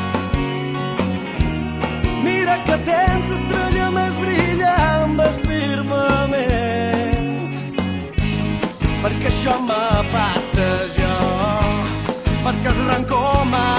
Mira 2.27 2.55
que 2.67 2.77
tens 2.91 3.33
estrella 3.39 3.89
més 3.97 4.21
brillant 4.21 5.17
del 5.21 5.35
firmament 5.47 7.25
perquè 9.01 9.27
això 9.31 9.55
me 9.65 9.83
passa 10.11 10.69
jo 10.97 11.17
perquè 12.43 12.69
el 12.73 12.79
rancor 12.91 13.45
me 13.53 13.76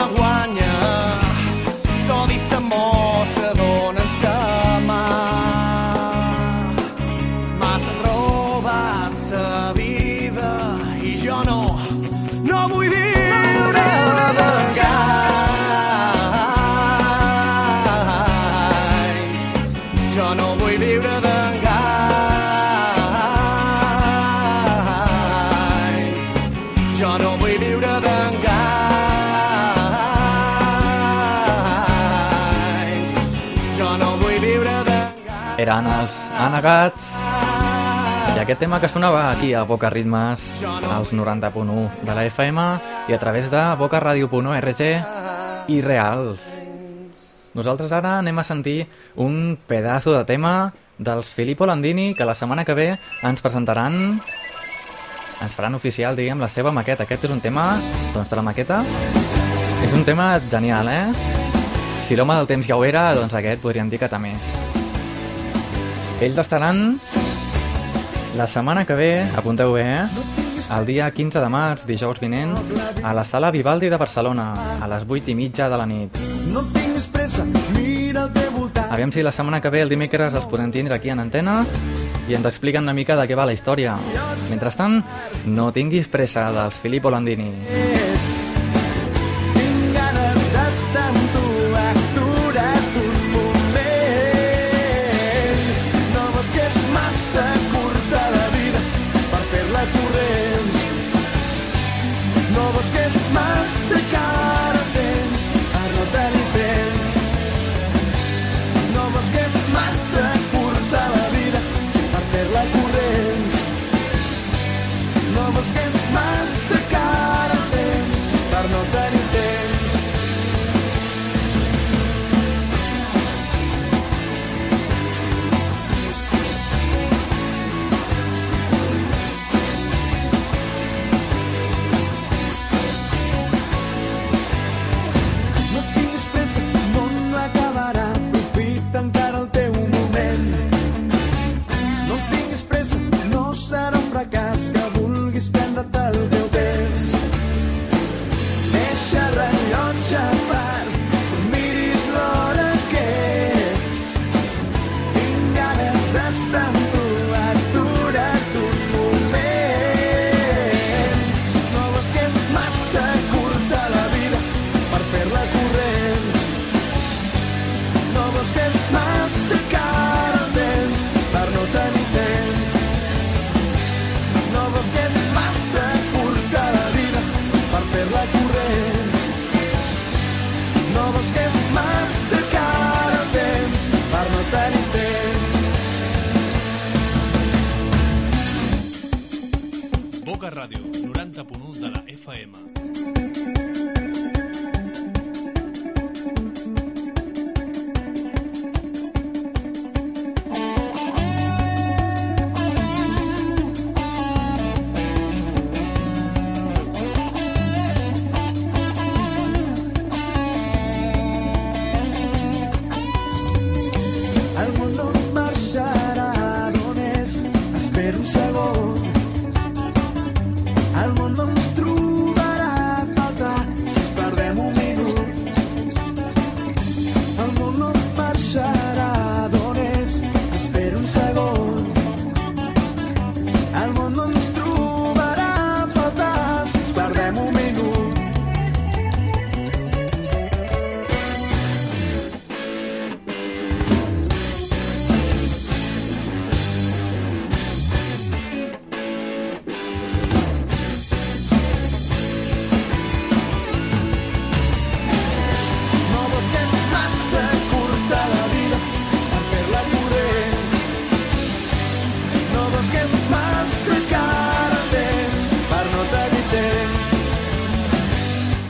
vull 34.21 34.39
viure 34.43 34.75
d'enganys 34.87 35.61
Eren 35.63 35.89
els 35.91 36.17
Anagats 36.39 37.13
i 38.35 38.41
aquest 38.41 38.61
tema 38.63 38.79
que 38.79 38.91
sonava 38.91 39.31
aquí 39.33 39.53
a 39.55 39.65
Boca 39.67 39.91
Ritmes 39.91 40.43
als 40.93 41.13
90.1 41.13 42.05
de 42.07 42.15
la 42.15 42.25
FM 42.29 42.67
i 43.11 43.17
a 43.17 43.19
través 43.19 43.51
de 43.51 43.63
bocaradio.org 43.81 44.83
i 45.69 45.81
Reals. 45.83 46.45
Nosaltres 47.59 47.93
ara 47.93 48.19
anem 48.21 48.39
a 48.39 48.47
sentir 48.47 48.87
un 49.17 49.59
pedazo 49.67 50.15
de 50.15 50.25
tema 50.25 50.73
dels 50.99 51.27
Filippo 51.35 51.67
Landini 51.67 52.15
que 52.15 52.25
la 52.25 52.37
setmana 52.39 52.65
que 52.65 52.75
ve 52.79 52.89
ens 53.23 53.43
presentaran 53.43 54.21
ens 55.41 55.55
faran 55.55 55.75
oficial, 55.75 56.17
diguem, 56.19 56.41
la 56.41 56.49
seva 56.51 56.73
maqueta. 56.75 57.07
Aquest 57.07 57.29
és 57.29 57.35
un 57.35 57.43
tema, 57.43 57.77
doncs, 58.15 58.31
de 58.31 58.39
la 58.39 58.43
maqueta. 58.43 58.83
És 59.87 59.95
un 59.95 60.03
tema 60.07 60.33
genial, 60.51 60.91
eh? 60.91 61.48
Si 62.09 62.17
l'home 62.17 62.33
del 62.39 62.47
temps 62.49 62.65
ja 62.65 62.77
ho 62.79 62.85
era, 62.89 63.11
doncs 63.13 63.35
aquest 63.37 63.61
podríem 63.61 63.91
dir 63.93 63.99
que 64.01 64.09
també. 64.09 64.31
Ells 66.25 66.39
estaran 66.41 66.97
la 68.33 68.47
setmana 68.49 68.87
que 68.89 68.97
ve, 68.97 69.11
apunteu 69.37 69.75
bé, 69.77 69.85
eh? 69.85 70.07
El 70.73 70.89
dia 70.89 71.11
15 71.13 71.43
de 71.45 71.51
març, 71.53 71.85
dijous 71.85 72.17
vinent, 72.25 72.57
a 73.05 73.13
la 73.13 73.27
sala 73.29 73.53
Vivaldi 73.53 73.93
de 73.93 74.01
Barcelona, 74.01 74.49
a 74.81 74.89
les 74.89 75.05
8 75.05 75.35
i 75.35 75.37
mitja 75.37 75.69
de 75.69 75.77
la 75.77 75.85
nit. 75.85 76.17
No 76.49 76.65
tinguis 76.73 77.11
pressa, 77.13 77.45
mira 77.77 78.25
teu 78.33 78.57
voltant. 78.57 78.89
Aviam 78.89 79.13
si 79.13 79.21
la 79.21 79.37
setmana 79.37 79.61
que 79.61 79.69
ve, 79.69 79.85
el 79.85 79.93
dimecres, 79.93 80.33
els 80.33 80.49
podem 80.49 80.73
tindre 80.73 80.97
aquí 80.97 81.13
en 81.13 81.21
antena 81.21 81.61
i 82.25 82.41
ens 82.41 82.49
expliquen 82.49 82.89
una 82.89 82.97
mica 82.97 83.21
de 83.21 83.29
què 83.29 83.37
va 83.37 83.45
la 83.45 83.53
història. 83.53 84.01
Mentrestant, 84.49 85.03
no 85.45 85.75
tinguis 85.77 86.09
pressa 86.09 86.49
dels 86.57 86.81
Filippo 86.81 87.13
Landini. 87.13 87.53
Tinc 87.69 88.08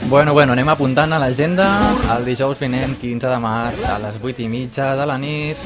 Bueno, 0.09 0.33
bueno, 0.33 0.55
anem 0.55 0.69
apuntant 0.73 1.13
a 1.13 1.19
l'agenda. 1.21 1.67
El 2.15 2.25
dijous 2.25 2.57
vinent, 2.63 2.95
15 2.97 3.29
de 3.29 3.39
març, 3.45 3.83
a 3.85 3.99
les 4.01 4.15
8 4.17 4.41
i 4.41 4.47
mitja 4.49 4.95
de 4.97 5.05
la 5.05 5.19
nit, 5.21 5.59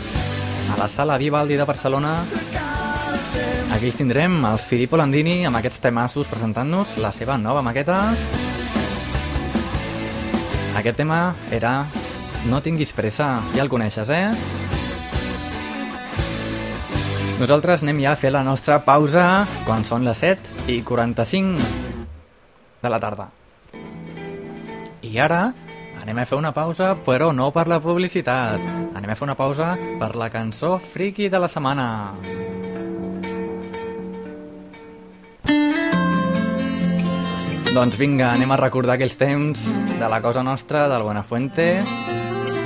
a 0.75 0.79
la 0.81 0.89
Sala 0.91 1.15
Vivaldi 1.17 1.55
de 1.55 1.63
Barcelona. 1.63 2.17
Aquí 3.71 3.93
tindrem 3.95 4.41
els 4.49 4.65
Filippo 4.67 4.99
Landini 4.99 5.45
amb 5.47 5.61
aquests 5.61 5.79
temassos 5.85 6.27
presentant-nos 6.27 6.97
la 6.99 7.13
seva 7.15 7.37
nova 7.39 7.63
maqueta. 7.63 8.01
Aquest 10.75 10.99
tema 10.99 11.37
era 11.51 11.85
No 12.51 12.59
tinguis 12.63 12.91
pressa, 12.93 13.37
ja 13.55 13.63
el 13.63 13.71
coneixes, 13.71 14.11
eh? 14.11 14.33
Nosaltres 17.39 17.87
anem 17.87 18.03
ja 18.03 18.17
a 18.17 18.19
fer 18.19 18.35
la 18.35 18.43
nostra 18.43 18.81
pausa 18.83 19.47
quan 19.63 19.87
són 19.87 20.03
les 20.03 20.19
7 20.19 20.67
i 20.67 20.81
45 20.83 21.63
de 22.83 22.91
la 22.91 22.99
tarda. 22.99 23.29
I 25.03 25.19
ara 25.19 25.53
anem 26.03 26.19
a 26.19 26.27
fer 26.27 26.39
una 26.39 26.53
pausa, 26.55 26.95
però 27.07 27.31
no 27.35 27.51
per 27.55 27.67
la 27.71 27.81
publicitat. 27.83 28.63
Anem 28.95 29.11
a 29.11 29.17
fer 29.19 29.27
una 29.27 29.39
pausa 29.39 29.75
per 29.99 30.15
la 30.19 30.31
cançó 30.31 30.77
friki 30.79 31.29
de 31.31 31.43
la 31.43 31.51
setmana. 31.51 31.89
Doncs 37.73 37.97
vinga, 37.97 38.35
anem 38.35 38.51
a 38.53 38.59
recordar 38.61 38.99
aquells 38.99 39.15
temps 39.17 39.63
de 39.65 40.09
la 40.13 40.21
cosa 40.21 40.43
nostra, 40.45 40.89
del 40.93 41.07
Buenafuente, 41.07 41.69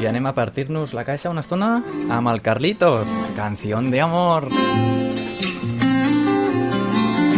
i 0.00 0.08
anem 0.08 0.26
a 0.26 0.32
partir-nos 0.34 0.96
la 0.98 1.04
caixa 1.06 1.30
una 1.30 1.44
estona 1.44 1.76
amb 2.10 2.32
el 2.32 2.42
Carlitos, 2.42 3.06
Canción 3.36 3.92
de 3.92 4.00
Amor. 4.02 4.48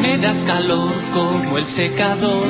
Me 0.01 0.16
das 0.18 0.44
calor 0.49 0.94
como 1.12 1.59
el 1.59 1.66
secador, 1.66 2.42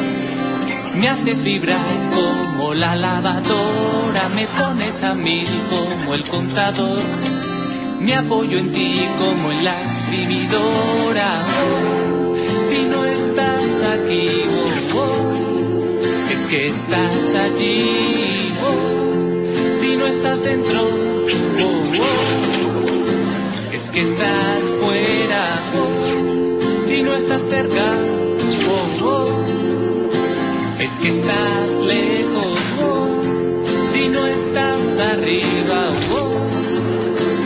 me 0.94 1.08
haces 1.08 1.42
vibrar 1.42 1.86
como 2.14 2.74
la 2.74 2.96
lavadora, 2.96 4.28
me 4.34 4.46
pones 4.46 5.02
a 5.02 5.14
mil 5.14 5.48
como 5.70 6.14
el 6.14 6.22
contador, 6.28 6.98
me 8.00 8.14
apoyo 8.14 8.58
en 8.58 8.70
ti 8.70 9.00
como 9.18 9.52
en 9.52 9.64
la 9.64 9.82
exprimidora. 9.82 11.42
Si 12.68 12.84
no 12.84 13.04
estás 13.04 13.82
aquí, 13.82 14.30
oh, 14.94 14.98
oh, 14.98 16.32
es 16.32 16.40
que 16.50 16.68
estás 16.68 17.34
allí. 17.34 18.52
oh. 18.62 19.80
Si 19.80 19.96
no 19.96 20.06
estás 20.06 20.42
dentro, 20.42 20.82
oh, 20.82 21.82
oh, 22.00 23.74
es 23.74 23.84
que 23.90 24.02
estás 24.02 24.62
fuera. 24.82 25.60
oh. 25.74 26.86
Si 26.86 27.02
no 27.02 27.14
estás 27.14 27.42
cerca, 27.48 27.84
oh, 27.84 28.24
oh, 28.24 28.27
es 30.80 30.90
que 31.00 31.08
estás 31.08 31.70
lejos. 31.86 32.58
Si 33.92 34.08
no 34.08 34.26
estás 34.26 34.98
arriba, 35.00 35.90
oh, 36.12 36.38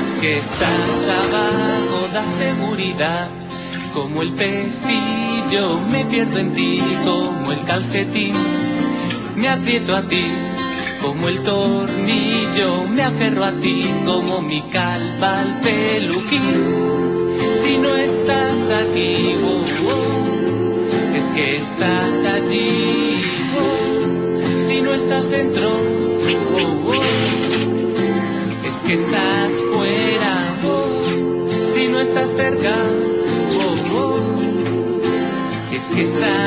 es 0.03 0.20
que 0.20 0.39
estás 0.39 1.09
abajo, 1.24 2.09
da 2.12 2.26
seguridad. 2.30 3.28
Como 3.95 4.22
el 4.22 4.33
pestillo, 4.33 5.78
me 5.91 6.05
pierdo 6.07 6.39
en 6.39 6.55
ti, 6.55 6.83
como 7.05 7.53
el 7.53 7.62
calcetín, 7.64 8.33
me 9.37 9.49
aprieto 9.49 9.95
a 9.95 10.03
ti, 10.03 10.24
como 11.03 11.28
el 11.28 11.41
tornillo, 11.41 12.87
me 12.89 13.03
aferro 13.03 13.45
a 13.45 13.53
ti, 13.53 13.87
como 14.07 14.41
mi 14.41 14.62
calva 14.62 15.41
al 15.41 15.59
peluquín. 15.61 16.64
Si 17.62 17.76
no 17.76 17.95
estás 17.97 18.70
aquí, 18.70 19.37
oh, 19.45 19.62
oh, 19.91 20.22
que 21.35 21.57
estás 21.57 22.24
allí. 22.24 23.22
Si 24.68 24.80
no 24.83 24.95
estás 24.95 25.30
dentro, 25.30 25.68
oh, 25.70 26.91
oh, 26.91 27.03
es 28.66 28.74
que 28.87 28.93
estás 28.95 29.53
fuera. 29.72 30.55
Si 31.74 31.89
no 31.89 32.01
estás 32.01 32.28
cerca, 32.37 32.74
es 35.72 35.85
que 35.95 36.03
estás 36.03 36.41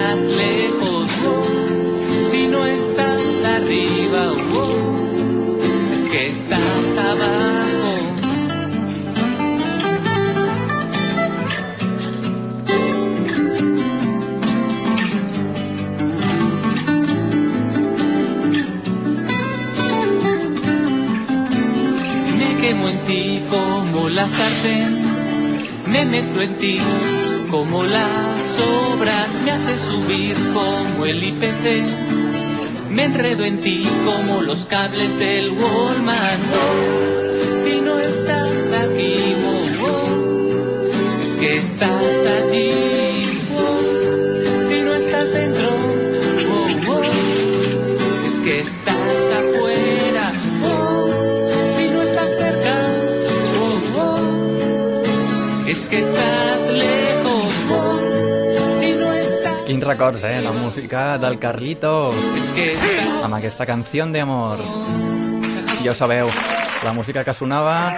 la 24.09 24.27
sartén, 24.27 25.01
me 25.87 26.05
meto 26.05 26.41
en 26.41 26.55
ti 26.57 26.79
como 27.49 27.83
las 27.83 28.59
obras, 28.93 29.29
me 29.43 29.51
hace 29.51 29.77
subir 29.77 30.35
como 30.53 31.05
el 31.05 31.23
IPC, 31.23 31.85
me 32.91 33.03
enredo 33.05 33.43
en 33.43 33.59
ti 33.59 33.87
como 34.05 34.41
los 34.41 34.65
cables 34.65 35.17
del 35.17 35.51
Wallman. 35.51 36.39
Si 37.63 37.81
no 37.81 37.99
estás 37.99 38.71
aquí, 38.83 39.35
oh, 39.45 39.85
oh, 39.85 41.23
es 41.23 41.39
que 41.39 41.57
estás 41.57 42.03
allí. 42.37 42.84
Quins 59.75 59.87
records, 59.87 60.23
eh? 60.23 60.41
La 60.41 60.53
música 60.53 61.17
del 61.17 61.35
Carlitos. 61.35 62.15
Amb 63.25 63.35
aquesta 63.35 63.65
canció 63.67 64.05
d'amor. 64.07 64.61
Ja 65.83 65.91
ho 65.91 65.95
sabeu, 65.99 66.31
la 66.85 66.93
música 66.95 67.25
que 67.25 67.33
sonava 67.33 67.91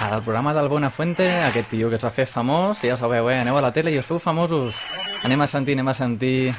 al 0.00 0.22
programa 0.22 0.54
del 0.54 0.70
Buenafuente, 0.72 1.28
aquest 1.50 1.68
tio 1.68 1.90
que 1.90 2.00
es 2.00 2.06
va 2.08 2.08
fer 2.08 2.24
famós, 2.24 2.80
ja 2.80 2.96
sabeu, 2.96 3.28
eh? 3.28 3.42
Aneu 3.42 3.60
a 3.60 3.66
la 3.66 3.74
tele 3.76 3.92
i 3.92 4.00
us 4.00 4.08
feu 4.08 4.18
famosos. 4.18 4.80
Anem 5.22 5.44
a 5.44 5.50
sentir, 5.52 5.76
anem 5.76 5.92
a 5.92 5.98
sentir... 6.00 6.54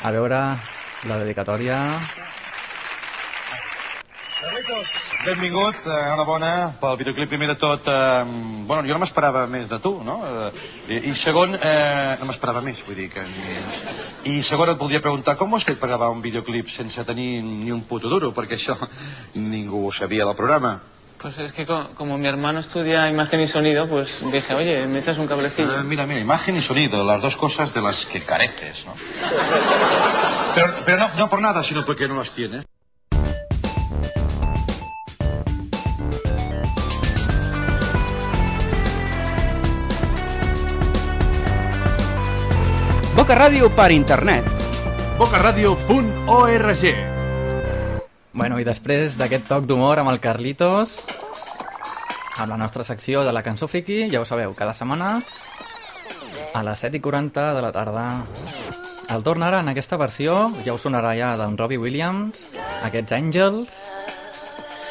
A 0.00 0.10
veure 0.10 0.40
la 1.04 1.20
dedicatòria... 1.20 1.84
Benvingut, 5.26 5.76
eh, 5.86 5.90
enhorabona 6.06 6.50
pel 6.80 6.96
videoclip 6.98 7.28
primer 7.30 7.48
de 7.52 7.54
tot. 7.60 7.86
Eh, 7.88 8.24
bueno, 8.66 8.82
jo 8.86 8.94
no 8.96 9.00
m'esperava 9.04 9.46
més 9.46 9.68
de 9.70 9.78
tu, 9.78 9.92
no? 10.04 10.20
Eh, 10.26 10.50
i, 10.88 11.10
I 11.10 11.14
segon, 11.14 11.54
eh, 11.54 12.16
no 12.20 12.26
m'esperava 12.30 12.62
més, 12.64 12.82
vull 12.86 12.96
dir 12.98 13.08
que... 13.12 13.22
I 14.30 14.36
segon 14.42 14.70
et 14.72 14.78
voldria 14.78 15.00
preguntar, 15.02 15.36
com 15.38 15.52
ho 15.52 15.56
has 15.58 15.64
fet 15.66 15.78
per 15.82 15.88
gravar 15.90 16.10
un 16.14 16.20
videoclip 16.22 16.68
sense 16.70 17.04
tenir 17.04 17.42
ni 17.42 17.70
un 17.74 17.82
puto 17.90 18.08
duro? 18.10 18.32
Perquè 18.34 18.58
això 18.58 18.76
ningú 19.34 19.86
ho 19.88 19.92
sabia 19.92 20.26
del 20.26 20.36
programa. 20.38 20.80
Pues 21.22 21.38
es 21.38 21.52
que 21.52 21.64
co- 21.64 21.90
como 21.94 22.18
mi 22.18 22.26
hermano 22.26 22.58
estudia 22.58 23.08
imagen 23.08 23.40
y 23.40 23.46
sonido, 23.46 23.86
pues 23.88 24.18
dije, 24.32 24.54
oye, 24.54 24.86
me 24.88 24.98
echas 24.98 25.18
un 25.18 25.28
cablecillo. 25.28 25.78
Eh, 25.78 25.84
mira, 25.84 26.04
mira, 26.06 26.18
imagen 26.20 26.56
y 26.56 26.60
sonido, 26.60 27.04
las 27.04 27.22
dos 27.22 27.36
cosas 27.36 27.72
de 27.72 27.80
las 27.82 28.06
que 28.06 28.22
careces, 28.24 28.84
¿no? 28.86 28.94
Pero, 30.54 30.74
pero 30.84 30.98
no, 30.98 31.10
no 31.16 31.30
por 31.30 31.40
nada, 31.40 31.62
sino 31.62 31.82
porque 31.82 32.06
no 32.06 32.14
las 32.16 32.32
tienes. 32.32 32.64
Boca 43.12 43.34
Ràdio 43.36 43.68
per 43.76 43.90
internet. 43.92 44.46
bocaradio.org 45.18 46.84
Bueno, 48.32 48.58
i 48.58 48.64
després 48.64 49.18
d'aquest 49.20 49.44
toc 49.50 49.66
d'humor 49.68 50.00
amb 50.00 50.08
el 50.10 50.20
Carlitos, 50.20 50.94
amb 52.40 52.48
la 52.48 52.56
nostra 52.56 52.84
secció 52.88 53.20
de 53.22 53.32
la 53.36 53.42
cançó 53.44 53.68
friki, 53.68 54.08
ja 54.08 54.22
ho 54.22 54.24
sabeu, 54.24 54.54
cada 54.56 54.72
setmana 54.72 55.20
a 56.54 56.62
les 56.64 56.80
7 56.80 56.96
i 56.96 57.00
40 57.04 57.52
de 57.54 57.62
la 57.62 57.72
tarda. 57.72 58.06
El 59.12 59.22
torn 59.22 59.44
ara 59.44 59.60
en 59.60 59.68
aquesta 59.68 60.00
versió, 60.00 60.48
ja 60.64 60.72
us 60.72 60.86
sonarà 60.88 61.12
ja 61.18 61.34
d'en 61.36 61.58
Robbie 61.60 61.78
Williams, 61.78 62.46
aquests 62.88 63.12
Angels, 63.12 63.76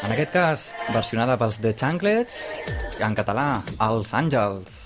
en 0.06 0.14
aquest 0.14 0.32
cas 0.32 0.68
versionada 0.94 1.40
pels 1.42 1.58
The 1.58 1.74
Chanklets, 1.74 2.38
i 3.00 3.04
en 3.04 3.18
català, 3.18 3.64
Els 3.82 4.14
Àngels. 4.14 4.81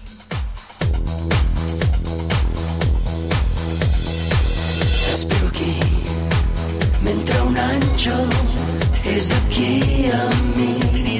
Un 8.06 8.22
àngel 8.22 9.16
és 9.16 9.32
aquí 9.32 10.10
amb 10.14 10.58
mi. 10.58 11.18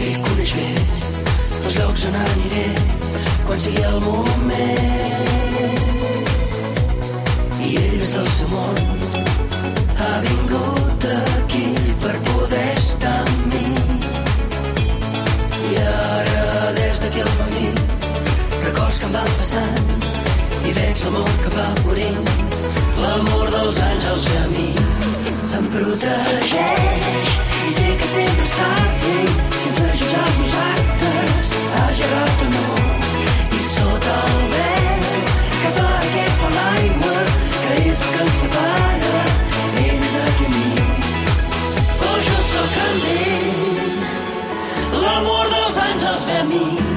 Ell 0.00 0.18
coneix 0.24 0.52
bé 0.56 0.66
els 1.64 1.76
llocs 1.78 2.04
on 2.08 2.16
aniré 2.20 2.66
quan 3.46 3.58
sigui 3.60 3.82
el 3.82 4.00
moment. 4.04 4.58
I 7.60 7.76
ell 7.76 7.96
dins 7.96 8.12
del 8.16 8.28
seu 8.36 8.48
món. 8.52 8.76
Ha 10.00 10.12
vingut 10.26 11.08
aquí 11.14 11.66
per 12.04 12.16
poder 12.28 12.68
estar 12.76 13.16
amb 13.24 13.54
mi. 13.54 13.66
I 15.70 15.82
ara, 15.86 16.72
des 16.76 17.04
d'aquí 17.04 17.20
al 17.24 17.34
matí, 17.40 17.66
records 18.68 18.98
que 18.98 19.06
em 19.06 19.18
van 19.18 19.34
passant 19.40 19.92
i 20.64 20.72
veig 20.72 21.04
l'amor 21.04 21.36
que 21.44 21.56
va 21.56 21.68
morint. 21.84 22.49
L'amor 23.00 23.48
dels 23.54 23.78
àngels 23.80 24.24
ve 24.28 24.36
a 24.38 24.46
mi, 24.52 24.68
em 25.58 25.66
protegeix 25.72 27.30
i 27.68 27.72
sé 27.76 27.88
que 28.00 28.08
sempre 28.10 28.44
està 28.48 28.68
aquí, 28.84 29.16
sense 29.62 29.86
jutjar 30.00 30.26
els 30.30 30.56
actes, 30.64 31.50
hagi 31.80 32.04
errat 32.08 32.44
o 32.44 32.50
no. 32.56 32.66
I 33.56 33.62
sota 33.70 34.18
el 34.32 34.44
vent 34.54 35.08
que 35.62 35.72
fa 35.78 35.88
aquest 36.02 36.42
salt 36.42 36.58
d'aigua, 36.58 37.16
que 37.54 37.78
és 37.86 38.04
el 38.04 38.12
que 38.16 38.22
ens 38.26 38.38
separa, 38.42 39.24
ell 39.86 40.04
és 40.10 40.14
aquí 40.26 40.50
a 40.50 40.54
mi, 40.58 40.70
o 42.10 42.14
jo 42.28 42.38
sóc 42.52 42.78
amb 42.86 43.10
ell. 43.16 43.90
L'amor 45.00 45.52
dels 45.56 45.84
àngels 45.88 46.28
ve 46.28 46.40
a 46.44 46.48
mi. 46.52 46.89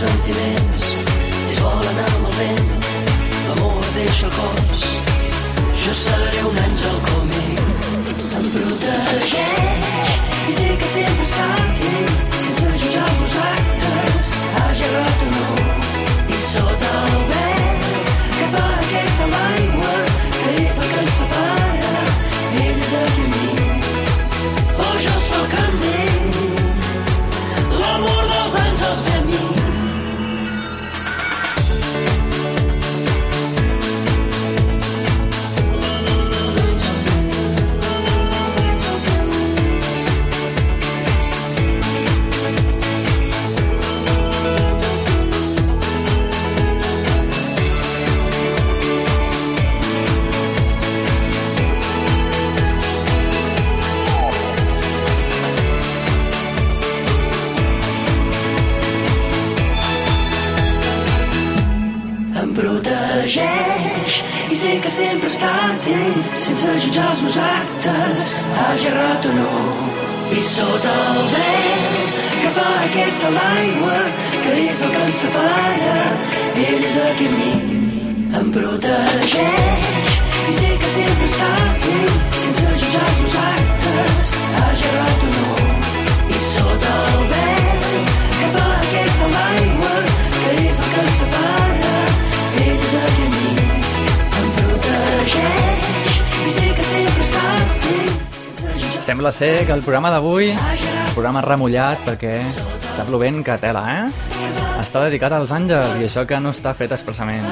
Sentiments, 0.00 0.84
ells 1.50 1.58
volen 1.60 1.98
amb 2.02 2.28
el 2.28 2.36
vent, 2.38 2.70
l'amor 3.48 3.88
deixa 3.96 4.28
el 4.28 4.32
cos, 4.36 4.86
jo 5.82 5.96
seré 5.98 6.44
un 6.52 6.62
àngel 6.62 6.96
com 7.10 7.34
ell, 7.42 7.60
em 8.38 8.48
protegeix 8.54 10.16
i 10.48 10.56
sé 10.56 10.72
que 10.80 10.90
sempre 10.94 11.28
està 11.28 11.79
que 72.90 72.98
fa 72.98 73.06
aquest 73.06 73.20
salt 73.22 73.36
d'aigua 73.36 73.98
que 74.42 74.52
és 74.70 74.80
el 74.82 74.90
que 74.90 75.02
ens 75.06 75.18
separa. 75.22 75.98
Ell 76.60 76.84
és 76.84 76.96
aquí 77.06 77.26
a 77.26 77.34
mi 77.34 77.52
em 78.38 78.50
protegeix. 78.54 80.16
I 80.50 80.54
sé 80.58 80.70
que 80.80 80.88
sempre 80.94 81.26
està 81.28 81.50
atent 81.66 82.16
sense 82.40 82.72
jutjar 82.82 83.04
els 83.10 83.18
meus 83.20 83.36
actes 83.42 84.32
hagi 84.60 84.88
errat 84.90 85.26
o 85.26 85.30
no 85.36 85.50
i 86.34 86.40
sota 86.46 86.94
el 87.10 87.22
vent 87.34 87.84
que 88.38 88.48
fa 88.56 88.64
aquest 88.78 89.20
salt 89.20 89.36
d'aigua 89.38 89.94
que 90.40 90.56
és 90.64 90.82
el 90.84 90.90
que 90.94 91.04
ens 91.04 91.20
separa. 91.20 91.94
Ell 92.64 92.82
és 92.88 92.96
aquí 93.04 93.28
a 93.28 93.32
mi 93.36 93.52
em 94.40 94.50
protegeix. 94.58 96.18
I 96.40 96.56
sé 96.58 96.66
que 96.80 96.88
sempre 96.90 97.28
està 97.28 97.46
aquí 97.60 98.00
Sembla 99.10 99.32
ser 99.34 99.54
que 99.66 99.72
el 99.74 99.80
programa 99.82 100.10
d'avui, 100.14 100.52
el 100.54 101.14
programa 101.14 101.40
remullat 101.42 102.02
perquè 102.06 102.34
està 102.90 103.04
plovent 103.06 103.38
que 103.46 103.54
tela, 103.62 103.82
eh? 103.86 104.48
Està 104.80 105.04
dedicat 105.04 105.32
als 105.36 105.52
àngels 105.54 106.00
i 106.00 106.08
això 106.08 106.24
que 106.26 106.40
no 106.42 106.50
està 106.50 106.72
fet 106.74 106.90
expressament. 106.96 107.46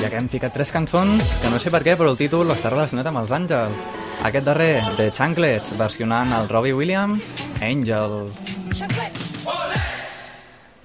Ja 0.00 0.08
que 0.08 0.18
hem 0.18 0.30
ficat 0.32 0.54
tres 0.56 0.72
cançons, 0.72 1.20
que 1.42 1.50
no 1.52 1.60
sé 1.60 1.70
per 1.70 1.82
què, 1.84 1.94
però 1.98 2.10
el 2.10 2.18
títol 2.18 2.50
està 2.54 2.72
relacionat 2.72 3.10
amb 3.10 3.20
els 3.20 3.34
àngels. 3.36 3.84
Aquest 4.24 4.48
darrer, 4.48 4.72
The 4.96 5.10
Chanklets, 5.12 5.74
versionant 5.78 6.32
el 6.38 6.48
Robbie 6.48 6.74
Williams, 6.78 7.28
Angels. 7.60 8.40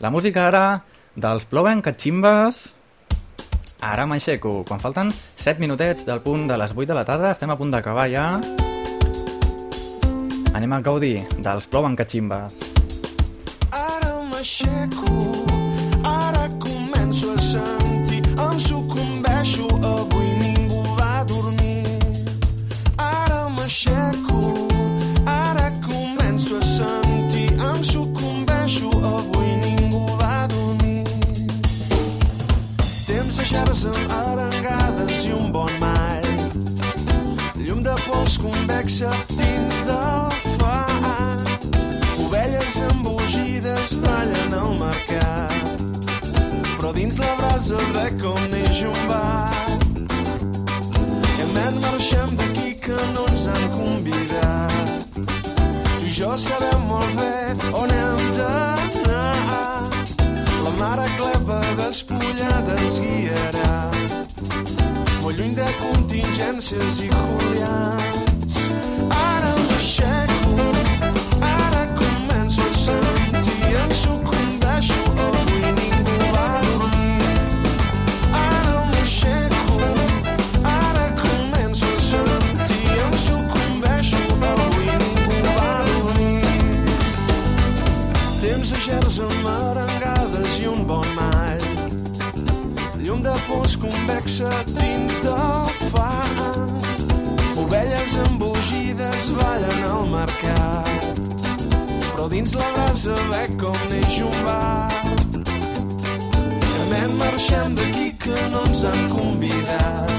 La 0.03 0.11
música 0.13 0.47
ara 0.51 0.65
dels 1.15 1.47
Ploven 1.47 1.81
Catximbes... 1.85 2.67
Ara 3.77 4.07
m'aixeco. 4.09 4.63
Quan 4.65 4.81
falten 4.81 5.11
7 5.13 5.61
minutets 5.61 6.05
del 6.05 6.23
punt 6.25 6.47
de 6.49 6.57
les 6.57 6.73
8 6.73 6.89
de 6.89 6.97
la 6.97 7.05
tarda, 7.05 7.31
estem 7.31 7.53
a 7.53 7.59
punt 7.59 7.69
d'acabar 7.71 8.09
ja. 8.09 8.31
Anem 10.57 10.71
a 10.73 10.77
gaudir 10.81 11.19
dels 11.45 11.67
Ploven 11.69 11.93
Catximbes. 11.93 12.55
Ara 13.77 14.15
m'aixeco, 14.25 15.36
embogides 43.87 43.93
ballen 44.01 44.53
al 44.53 44.77
mercat. 44.79 45.53
Però 46.77 46.93
dins 46.93 47.17
la 47.19 47.35
brasa 47.37 47.77
ve 47.93 48.09
com 48.21 48.39
neix 48.51 48.83
un 48.83 49.07
bar. 49.07 49.51
Hem 51.39 51.55
anat 51.55 51.75
marxem 51.81 52.35
d'aquí 52.35 52.75
que 52.75 52.97
no 53.13 53.25
ens 53.27 53.47
han 53.47 53.69
convidat. 53.71 55.19
I 56.05 56.11
jo 56.11 56.35
sabem 56.37 56.81
molt 56.87 57.15
bé 57.15 57.71
on 57.73 57.89
hem 57.91 58.29
d'anar. 58.37 59.89
La 60.63 60.71
mare 60.79 61.07
clepa 61.17 61.61
despullada 61.77 62.77
ens 62.81 62.99
guiarà 62.99 63.75
molt 65.21 65.37
lluny 65.37 65.55
de 65.55 65.67
contingències 65.81 67.03
i 67.03 67.11
julians. 67.11 68.26
Convexa 93.87 94.63
dins 94.65 95.13
del 95.23 95.67
fang. 95.91 96.37
Ovelles 97.57 98.15
embogides 98.25 99.31
ballen 99.37 99.83
al 99.91 100.05
mercat, 100.11 101.07
però 102.11 102.27
dins 102.31 102.55
la 102.55 102.67
brasa 102.75 103.15
ve 103.31 103.43
com 103.61 103.79
neix 103.91 104.19
un 104.27 104.37
bar. 104.45 104.91
Anem, 106.83 107.15
marxem 107.19 107.75
d'aquí 107.79 108.11
que 108.23 108.37
no 108.51 108.63
ens 108.67 108.83
han 108.87 109.03
convidat. 109.11 110.11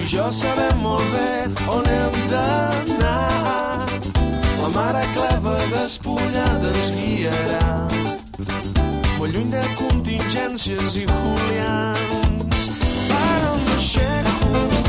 I 0.00 0.08
jo 0.14 0.26
sabem 0.30 0.82
molt 0.82 1.06
bé 1.14 1.30
on 1.76 1.90
hem 1.94 2.20
d'anar. 2.30 3.86
La 4.62 4.68
mare 4.74 5.04
cleva 5.14 5.56
despullada 5.74 6.74
ens 6.74 6.92
guiarà. 6.98 7.66
Molt 9.16 9.32
lluny 9.32 9.50
de 9.54 9.66
contingències 9.80 11.02
i 11.02 11.10
julians. 11.10 12.25
Ara 13.86 13.92
m'aixeco, 13.94 14.85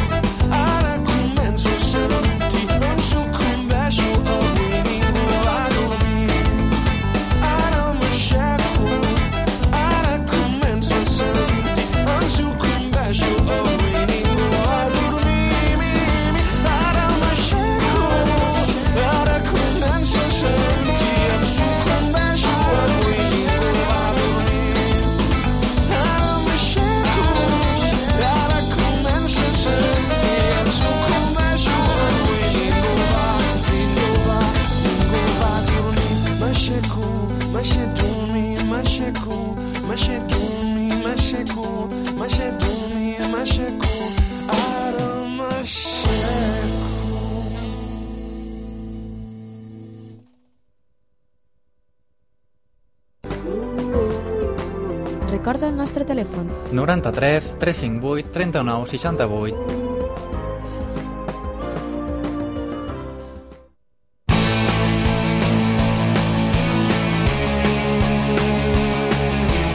Recorda 55.48 55.70
el 55.72 55.78
nostre 55.80 56.04
telèfon. 56.04 56.50
93 56.76 57.46
358 57.62 58.32
39 58.36 58.90
68 58.92 59.56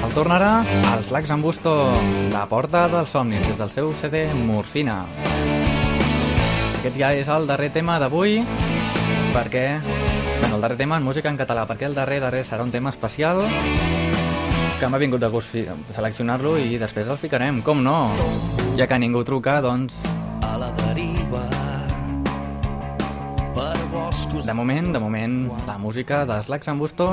El 0.04 0.12
tornarà 0.12 0.60
als 0.92 1.08
Lacs 1.08 1.32
en 1.32 1.40
Busto, 1.40 1.72
la 2.36 2.44
porta 2.52 2.84
dels 2.92 3.08
somnis, 3.08 3.40
des 3.48 3.56
del 3.56 3.72
seu 3.72 3.94
CD 3.96 4.26
Morfina. 4.36 5.06
Aquest 6.82 7.00
ja 7.00 7.14
és 7.16 7.32
el 7.32 7.48
darrer 7.48 7.72
tema 7.72 7.96
d'avui, 7.96 8.44
perquè... 9.32 9.80
Bueno, 9.80 10.56
el 10.56 10.60
darrer 10.60 10.76
tema 10.76 11.00
en 11.00 11.08
música 11.08 11.32
en 11.32 11.40
català, 11.40 11.64
perquè 11.64 11.88
el 11.88 11.96
darrer 11.96 12.20
darrer 12.20 12.44
serà 12.44 12.60
un 12.60 12.74
tema 12.76 12.92
especial 12.92 13.40
que 14.82 14.88
m'ha 14.90 14.98
vingut 14.98 15.22
de 15.22 15.28
gust 15.30 15.52
seleccionar-lo 15.94 16.56
i 16.58 16.74
després 16.74 17.06
el 17.06 17.18
ficarem, 17.20 17.60
com 17.62 17.84
no? 17.86 18.16
Ja 18.74 18.88
que 18.90 18.96
ningú 18.98 19.20
truca, 19.22 19.60
doncs... 19.62 20.00
A 20.42 20.56
la 20.58 20.72
deriva 20.80 21.44
per 23.54 23.78
boscos 23.92 24.48
De 24.48 24.56
moment, 24.58 24.90
de 24.90 24.98
moment, 24.98 25.36
la 25.68 25.78
música 25.78 26.24
dels 26.26 26.50
Lacs 26.50 26.72
en 26.72 26.82
Busto 26.82 27.06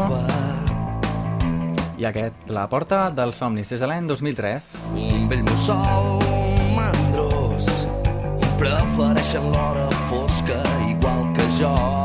i 2.00 2.10
aquest, 2.10 2.50
La 2.50 2.66
porta 2.72 3.12
dels 3.14 3.38
somnis, 3.38 3.70
des 3.70 3.86
de 3.86 3.92
l'any 3.92 4.10
2003. 4.10 4.74
Un 4.96 5.30
vell 5.30 5.46
mussol 5.46 6.26
mandrós 6.74 7.70
prefereixen 8.58 9.52
l'hora 9.54 9.90
fosca 10.10 10.64
igual 10.90 11.28
que 11.38 11.52
jo. 11.62 11.99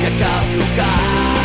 Que 0.00 0.10
cal 0.18 0.44
trucar 0.52 1.37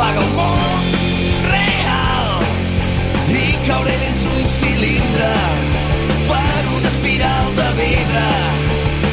apaga 0.00 0.20
el 0.24 0.30
món 0.32 0.84
real 1.52 2.30
i 3.36 3.48
cauré 3.66 3.96
dins 4.00 4.22
un 4.30 4.46
cilindre 4.54 5.32
per 6.30 6.62
una 6.76 6.88
espiral 6.88 7.50
de 7.58 7.66
vidre 7.80 8.22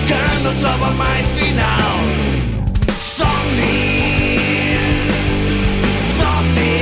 que 0.07 0.21
no 0.45 0.53
troba 0.61 0.91
mai 1.01 1.25
final 1.33 1.97
somnis 3.01 4.05
somnis 6.21 6.79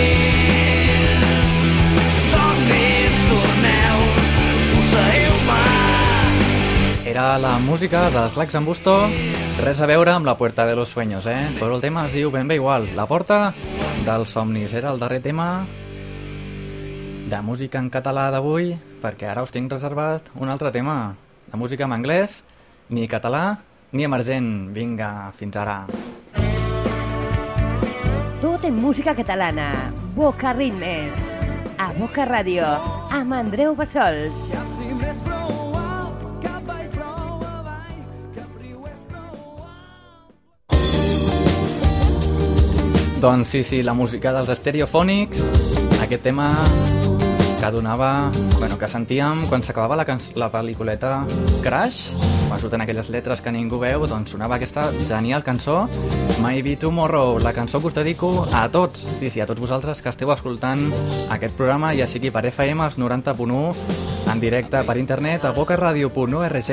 somnis 2.20 3.22
torneu 3.32 4.06
posseïu-me 4.76 5.64
Era 7.10 7.39
la 7.39 7.58
música 7.58 8.12
dels 8.14 8.38
en 8.53 8.66
Busto, 8.70 8.99
res 9.66 9.82
a 9.82 9.89
veure 9.89 10.12
amb 10.14 10.30
la 10.30 10.38
Puerta 10.38 10.66
de 10.68 10.76
los 10.76 10.89
Sueños, 10.89 11.26
eh? 11.26 11.47
Però 11.58 11.74
el 11.74 11.82
tema 11.82 12.06
es 12.06 12.14
diu 12.14 12.30
ben 12.30 12.47
bé 12.47 12.62
igual. 12.62 12.89
La 12.95 13.06
porta 13.08 13.53
dels 14.06 14.30
somnis 14.30 14.74
era 14.78 14.91
el 14.93 14.99
darrer 15.01 15.20
tema 15.22 15.66
de 17.26 17.39
música 17.41 17.80
en 17.82 17.89
català 17.89 18.28
d'avui, 18.30 18.76
perquè 19.01 19.32
ara 19.32 19.41
us 19.41 19.53
tinc 19.53 19.72
reservat 19.74 20.30
un 20.38 20.51
altre 20.53 20.70
tema 20.72 21.16
de 21.49 21.58
música 21.58 21.88
en 21.89 21.95
anglès, 21.95 22.43
ni 22.89 23.08
català 23.10 23.58
ni 23.91 24.06
emergent. 24.06 24.70
Vinga, 24.76 25.32
fins 25.34 25.58
ara. 25.58 25.80
Tot 28.41 28.64
en 28.64 28.78
música 28.78 29.16
catalana. 29.16 29.72
Boca 30.14 30.53
Ritmes. 30.53 31.18
A 31.82 31.91
Boca 31.97 32.30
Ràdio. 32.30 32.70
Amb 33.10 33.34
Andreu 33.34 33.74
Bassols. 33.76 34.74
Doncs 43.26 43.49
sí, 43.49 43.63
sí, 43.63 43.82
la 43.82 43.95
música 43.97 44.30
dels 44.36 44.51
estereofònics, 44.53 45.39
aquest 46.03 46.21
tema 46.28 46.51
que 47.57 47.71
donava... 47.73 48.30
Bueno, 48.59 48.78
que 48.78 48.86
sentíem 48.86 49.47
quan 49.49 49.63
s'acabava 49.65 49.97
la, 49.97 50.05
la 50.38 50.49
pel·lículeta 50.53 51.15
Crash, 51.63 52.11
quan 52.45 52.61
surten 52.61 52.86
aquelles 52.86 53.09
lletres 53.09 53.41
que 53.41 53.49
ningú 53.55 53.80
veu, 53.82 54.05
doncs 54.05 54.36
sonava 54.36 54.59
aquesta 54.59 54.91
genial 55.09 55.41
cançó 55.41 55.88
Maybe 56.43 56.76
Tomorrow, 56.78 57.39
la 57.41 57.55
cançó 57.57 57.82
que 57.82 57.89
us 57.89 57.97
dedico 57.97 58.45
a 58.53 58.67
tots, 58.69 59.07
sí, 59.17 59.32
sí, 59.34 59.41
a 59.41 59.49
tots 59.49 59.63
vosaltres 59.63 60.05
que 60.05 60.13
esteu 60.13 60.30
escoltant 60.30 60.86
aquest 61.34 61.57
programa, 61.57 61.95
ja 61.97 62.05
sigui 62.05 62.30
per 62.30 62.45
FM 62.51 62.86
als 62.86 63.01
90.1, 63.01 64.14
en 64.36 64.41
directe 64.41 64.83
per 64.83 64.97
internet 64.99 65.45
a 65.47 65.51
bocaradio.org 65.55 66.69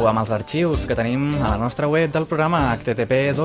o 0.00 0.06
amb 0.08 0.20
els 0.22 0.30
arxius 0.32 0.86
que 0.88 0.96
tenim 0.96 1.34
a 1.42 1.50
la 1.52 1.58
nostra 1.60 1.88
web 1.92 2.08
del 2.14 2.24
programa 2.24 2.72
http 2.72 3.36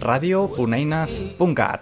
radio.eines.cat 0.00 1.80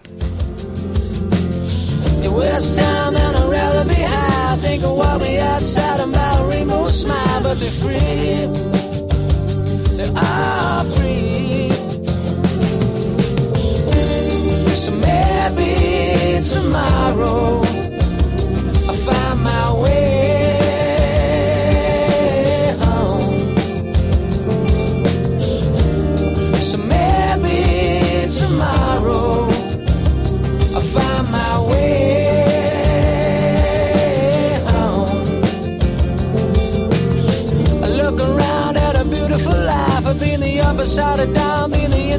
tomorrow 16.43 17.80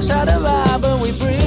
inside 0.02 0.30
of 0.30 0.44
I, 0.44 0.80
but 0.82 1.00
we 1.00 1.12
breathe. 1.12 1.41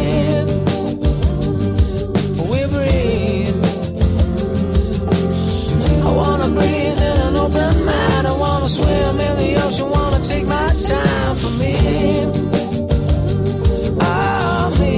Open 7.45 7.85
mind. 7.85 8.27
I 8.27 8.33
wanna 8.37 8.69
swim 8.69 9.21
in 9.21 9.37
the 9.37 9.63
ocean, 9.65 9.89
wanna 9.91 10.21
take 10.25 10.47
my 10.47 10.69
time 10.91 11.37
for 11.37 11.53
me. 11.61 11.75
Oh, 14.01 14.71
me. 14.81 14.97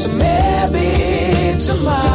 So 0.00 0.08
maybe 0.24 0.88
tomorrow 1.66 2.11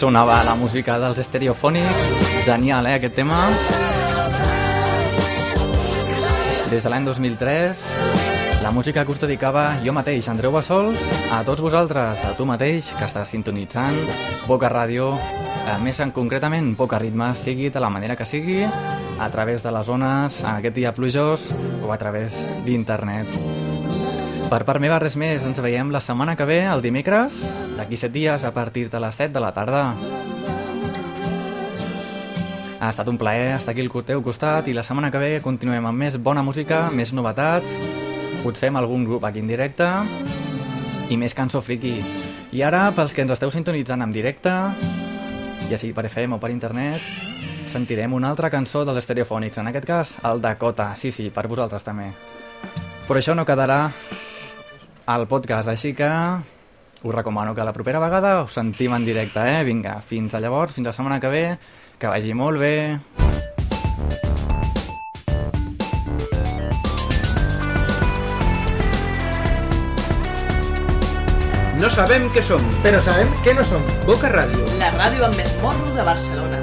sonava 0.00 0.38
la 0.46 0.54
música 0.56 0.94
dels 0.96 1.18
estereofònics. 1.20 2.44
Genial, 2.46 2.86
eh, 2.86 2.94
aquest 2.94 3.14
tema. 3.18 3.36
Des 6.70 6.82
de 6.82 6.88
l'any 6.88 7.04
2003, 7.04 7.76
la 8.62 8.70
música 8.70 9.04
que 9.04 9.12
us 9.12 9.20
dedicava 9.20 9.76
jo 9.84 9.92
mateix, 9.92 10.26
Andreu 10.28 10.52
Bassols, 10.52 10.96
a 11.30 11.42
tots 11.44 11.60
vosaltres, 11.60 12.24
a 12.24 12.32
tu 12.32 12.46
mateix, 12.48 12.94
que 12.96 13.04
estàs 13.04 13.28
sintonitzant 13.28 14.00
Boca 14.46 14.72
Ràdio, 14.72 15.18
eh, 15.18 15.78
més 15.84 16.00
en 16.00 16.12
concretament 16.12 16.74
Boca 16.78 16.98
Ritmes, 16.98 17.36
sigui 17.44 17.68
de 17.68 17.80
la 17.80 17.90
manera 17.90 18.16
que 18.16 18.24
sigui, 18.24 18.64
a 18.64 19.28
través 19.28 19.62
de 19.62 19.70
les 19.70 19.86
zones, 19.86 20.44
aquest 20.44 20.74
dia 20.74 20.94
plujós, 20.94 21.50
o 21.84 21.92
a 21.92 21.98
través 21.98 22.32
d'internet. 22.64 23.59
Per 24.50 24.64
part 24.66 24.82
meva, 24.82 24.96
res 24.98 25.14
més. 25.14 25.44
Ens 25.46 25.60
veiem 25.62 25.92
la 25.94 26.00
setmana 26.02 26.32
que 26.34 26.42
ve, 26.42 26.58
el 26.66 26.80
dimecres, 26.82 27.36
d'aquí 27.76 27.94
set 27.94 28.10
dies, 28.10 28.42
a 28.42 28.50
partir 28.50 28.88
de 28.90 28.98
les 28.98 29.14
7 29.14 29.30
de 29.36 29.42
la 29.44 29.52
tarda. 29.54 29.82
Ha 32.80 32.88
estat 32.88 33.06
un 33.12 33.18
plaer 33.20 33.52
estar 33.54 33.70
aquí 33.70 33.84
al 33.86 34.04
teu 34.08 34.22
costat 34.26 34.66
i 34.66 34.72
la 34.74 34.82
setmana 34.82 35.12
que 35.14 35.20
ve 35.22 35.40
continuem 35.40 35.86
amb 35.86 36.02
més 36.02 36.16
bona 36.18 36.42
música, 36.42 36.88
més 36.90 37.12
novetats, 37.12 37.70
potser 38.42 38.72
amb 38.72 38.80
algun 38.80 39.04
grup 39.04 39.24
aquí 39.24 39.38
en 39.38 39.46
directe 39.46 39.86
i 41.10 41.16
més 41.16 41.34
cançó 41.34 41.60
friki. 41.62 42.00
I 42.50 42.62
ara, 42.66 42.88
pels 42.90 43.14
que 43.14 43.22
ens 43.22 43.30
esteu 43.30 43.52
sintonitzant 43.54 44.02
en 44.02 44.10
directe, 44.10 44.50
ja 45.70 45.78
sigui 45.78 45.92
per 45.94 46.08
FM 46.08 46.34
o 46.34 46.40
per 46.42 46.50
internet, 46.50 46.98
sentirem 47.70 48.18
una 48.18 48.32
altra 48.34 48.50
cançó 48.50 48.82
dels 48.82 48.98
estereofònics, 48.98 49.62
en 49.62 49.70
aquest 49.70 49.86
cas 49.86 50.16
el 50.26 50.42
Dakota, 50.42 50.96
sí, 50.96 51.12
sí, 51.14 51.28
per 51.30 51.46
vosaltres 51.46 51.86
també. 51.86 52.08
Però 53.06 53.22
això 53.22 53.38
no 53.38 53.46
quedarà 53.46 53.84
al 55.14 55.26
podcast, 55.26 55.68
així 55.68 55.90
que 55.94 56.08
us 57.02 57.14
recomano 57.14 57.54
que 57.54 57.64
la 57.66 57.72
propera 57.72 57.98
vegada 57.98 58.42
us 58.44 58.54
sentim 58.54 58.94
en 58.94 59.04
directe, 59.04 59.42
eh? 59.42 59.64
Vinga, 59.66 59.98
fins 60.06 60.34
a 60.34 60.40
llavors, 60.40 60.76
fins 60.76 60.86
la 60.86 60.94
setmana 60.94 61.18
que 61.20 61.32
ve, 61.32 61.44
que 61.98 62.06
vagi 62.06 62.34
molt 62.34 62.60
bé. 62.62 62.76
No 71.80 71.88
sabem 71.88 72.28
què 72.30 72.44
som, 72.44 72.62
però 72.84 73.00
sabem 73.02 73.32
què 73.40 73.56
no 73.56 73.64
som. 73.64 73.82
Boca 74.06 74.30
Ràdio. 74.30 74.68
La 74.78 74.92
ràdio 74.98 75.24
amb 75.26 75.40
més 75.40 75.54
morro 75.64 75.94
de 75.96 76.04
Barcelona. 76.04 76.59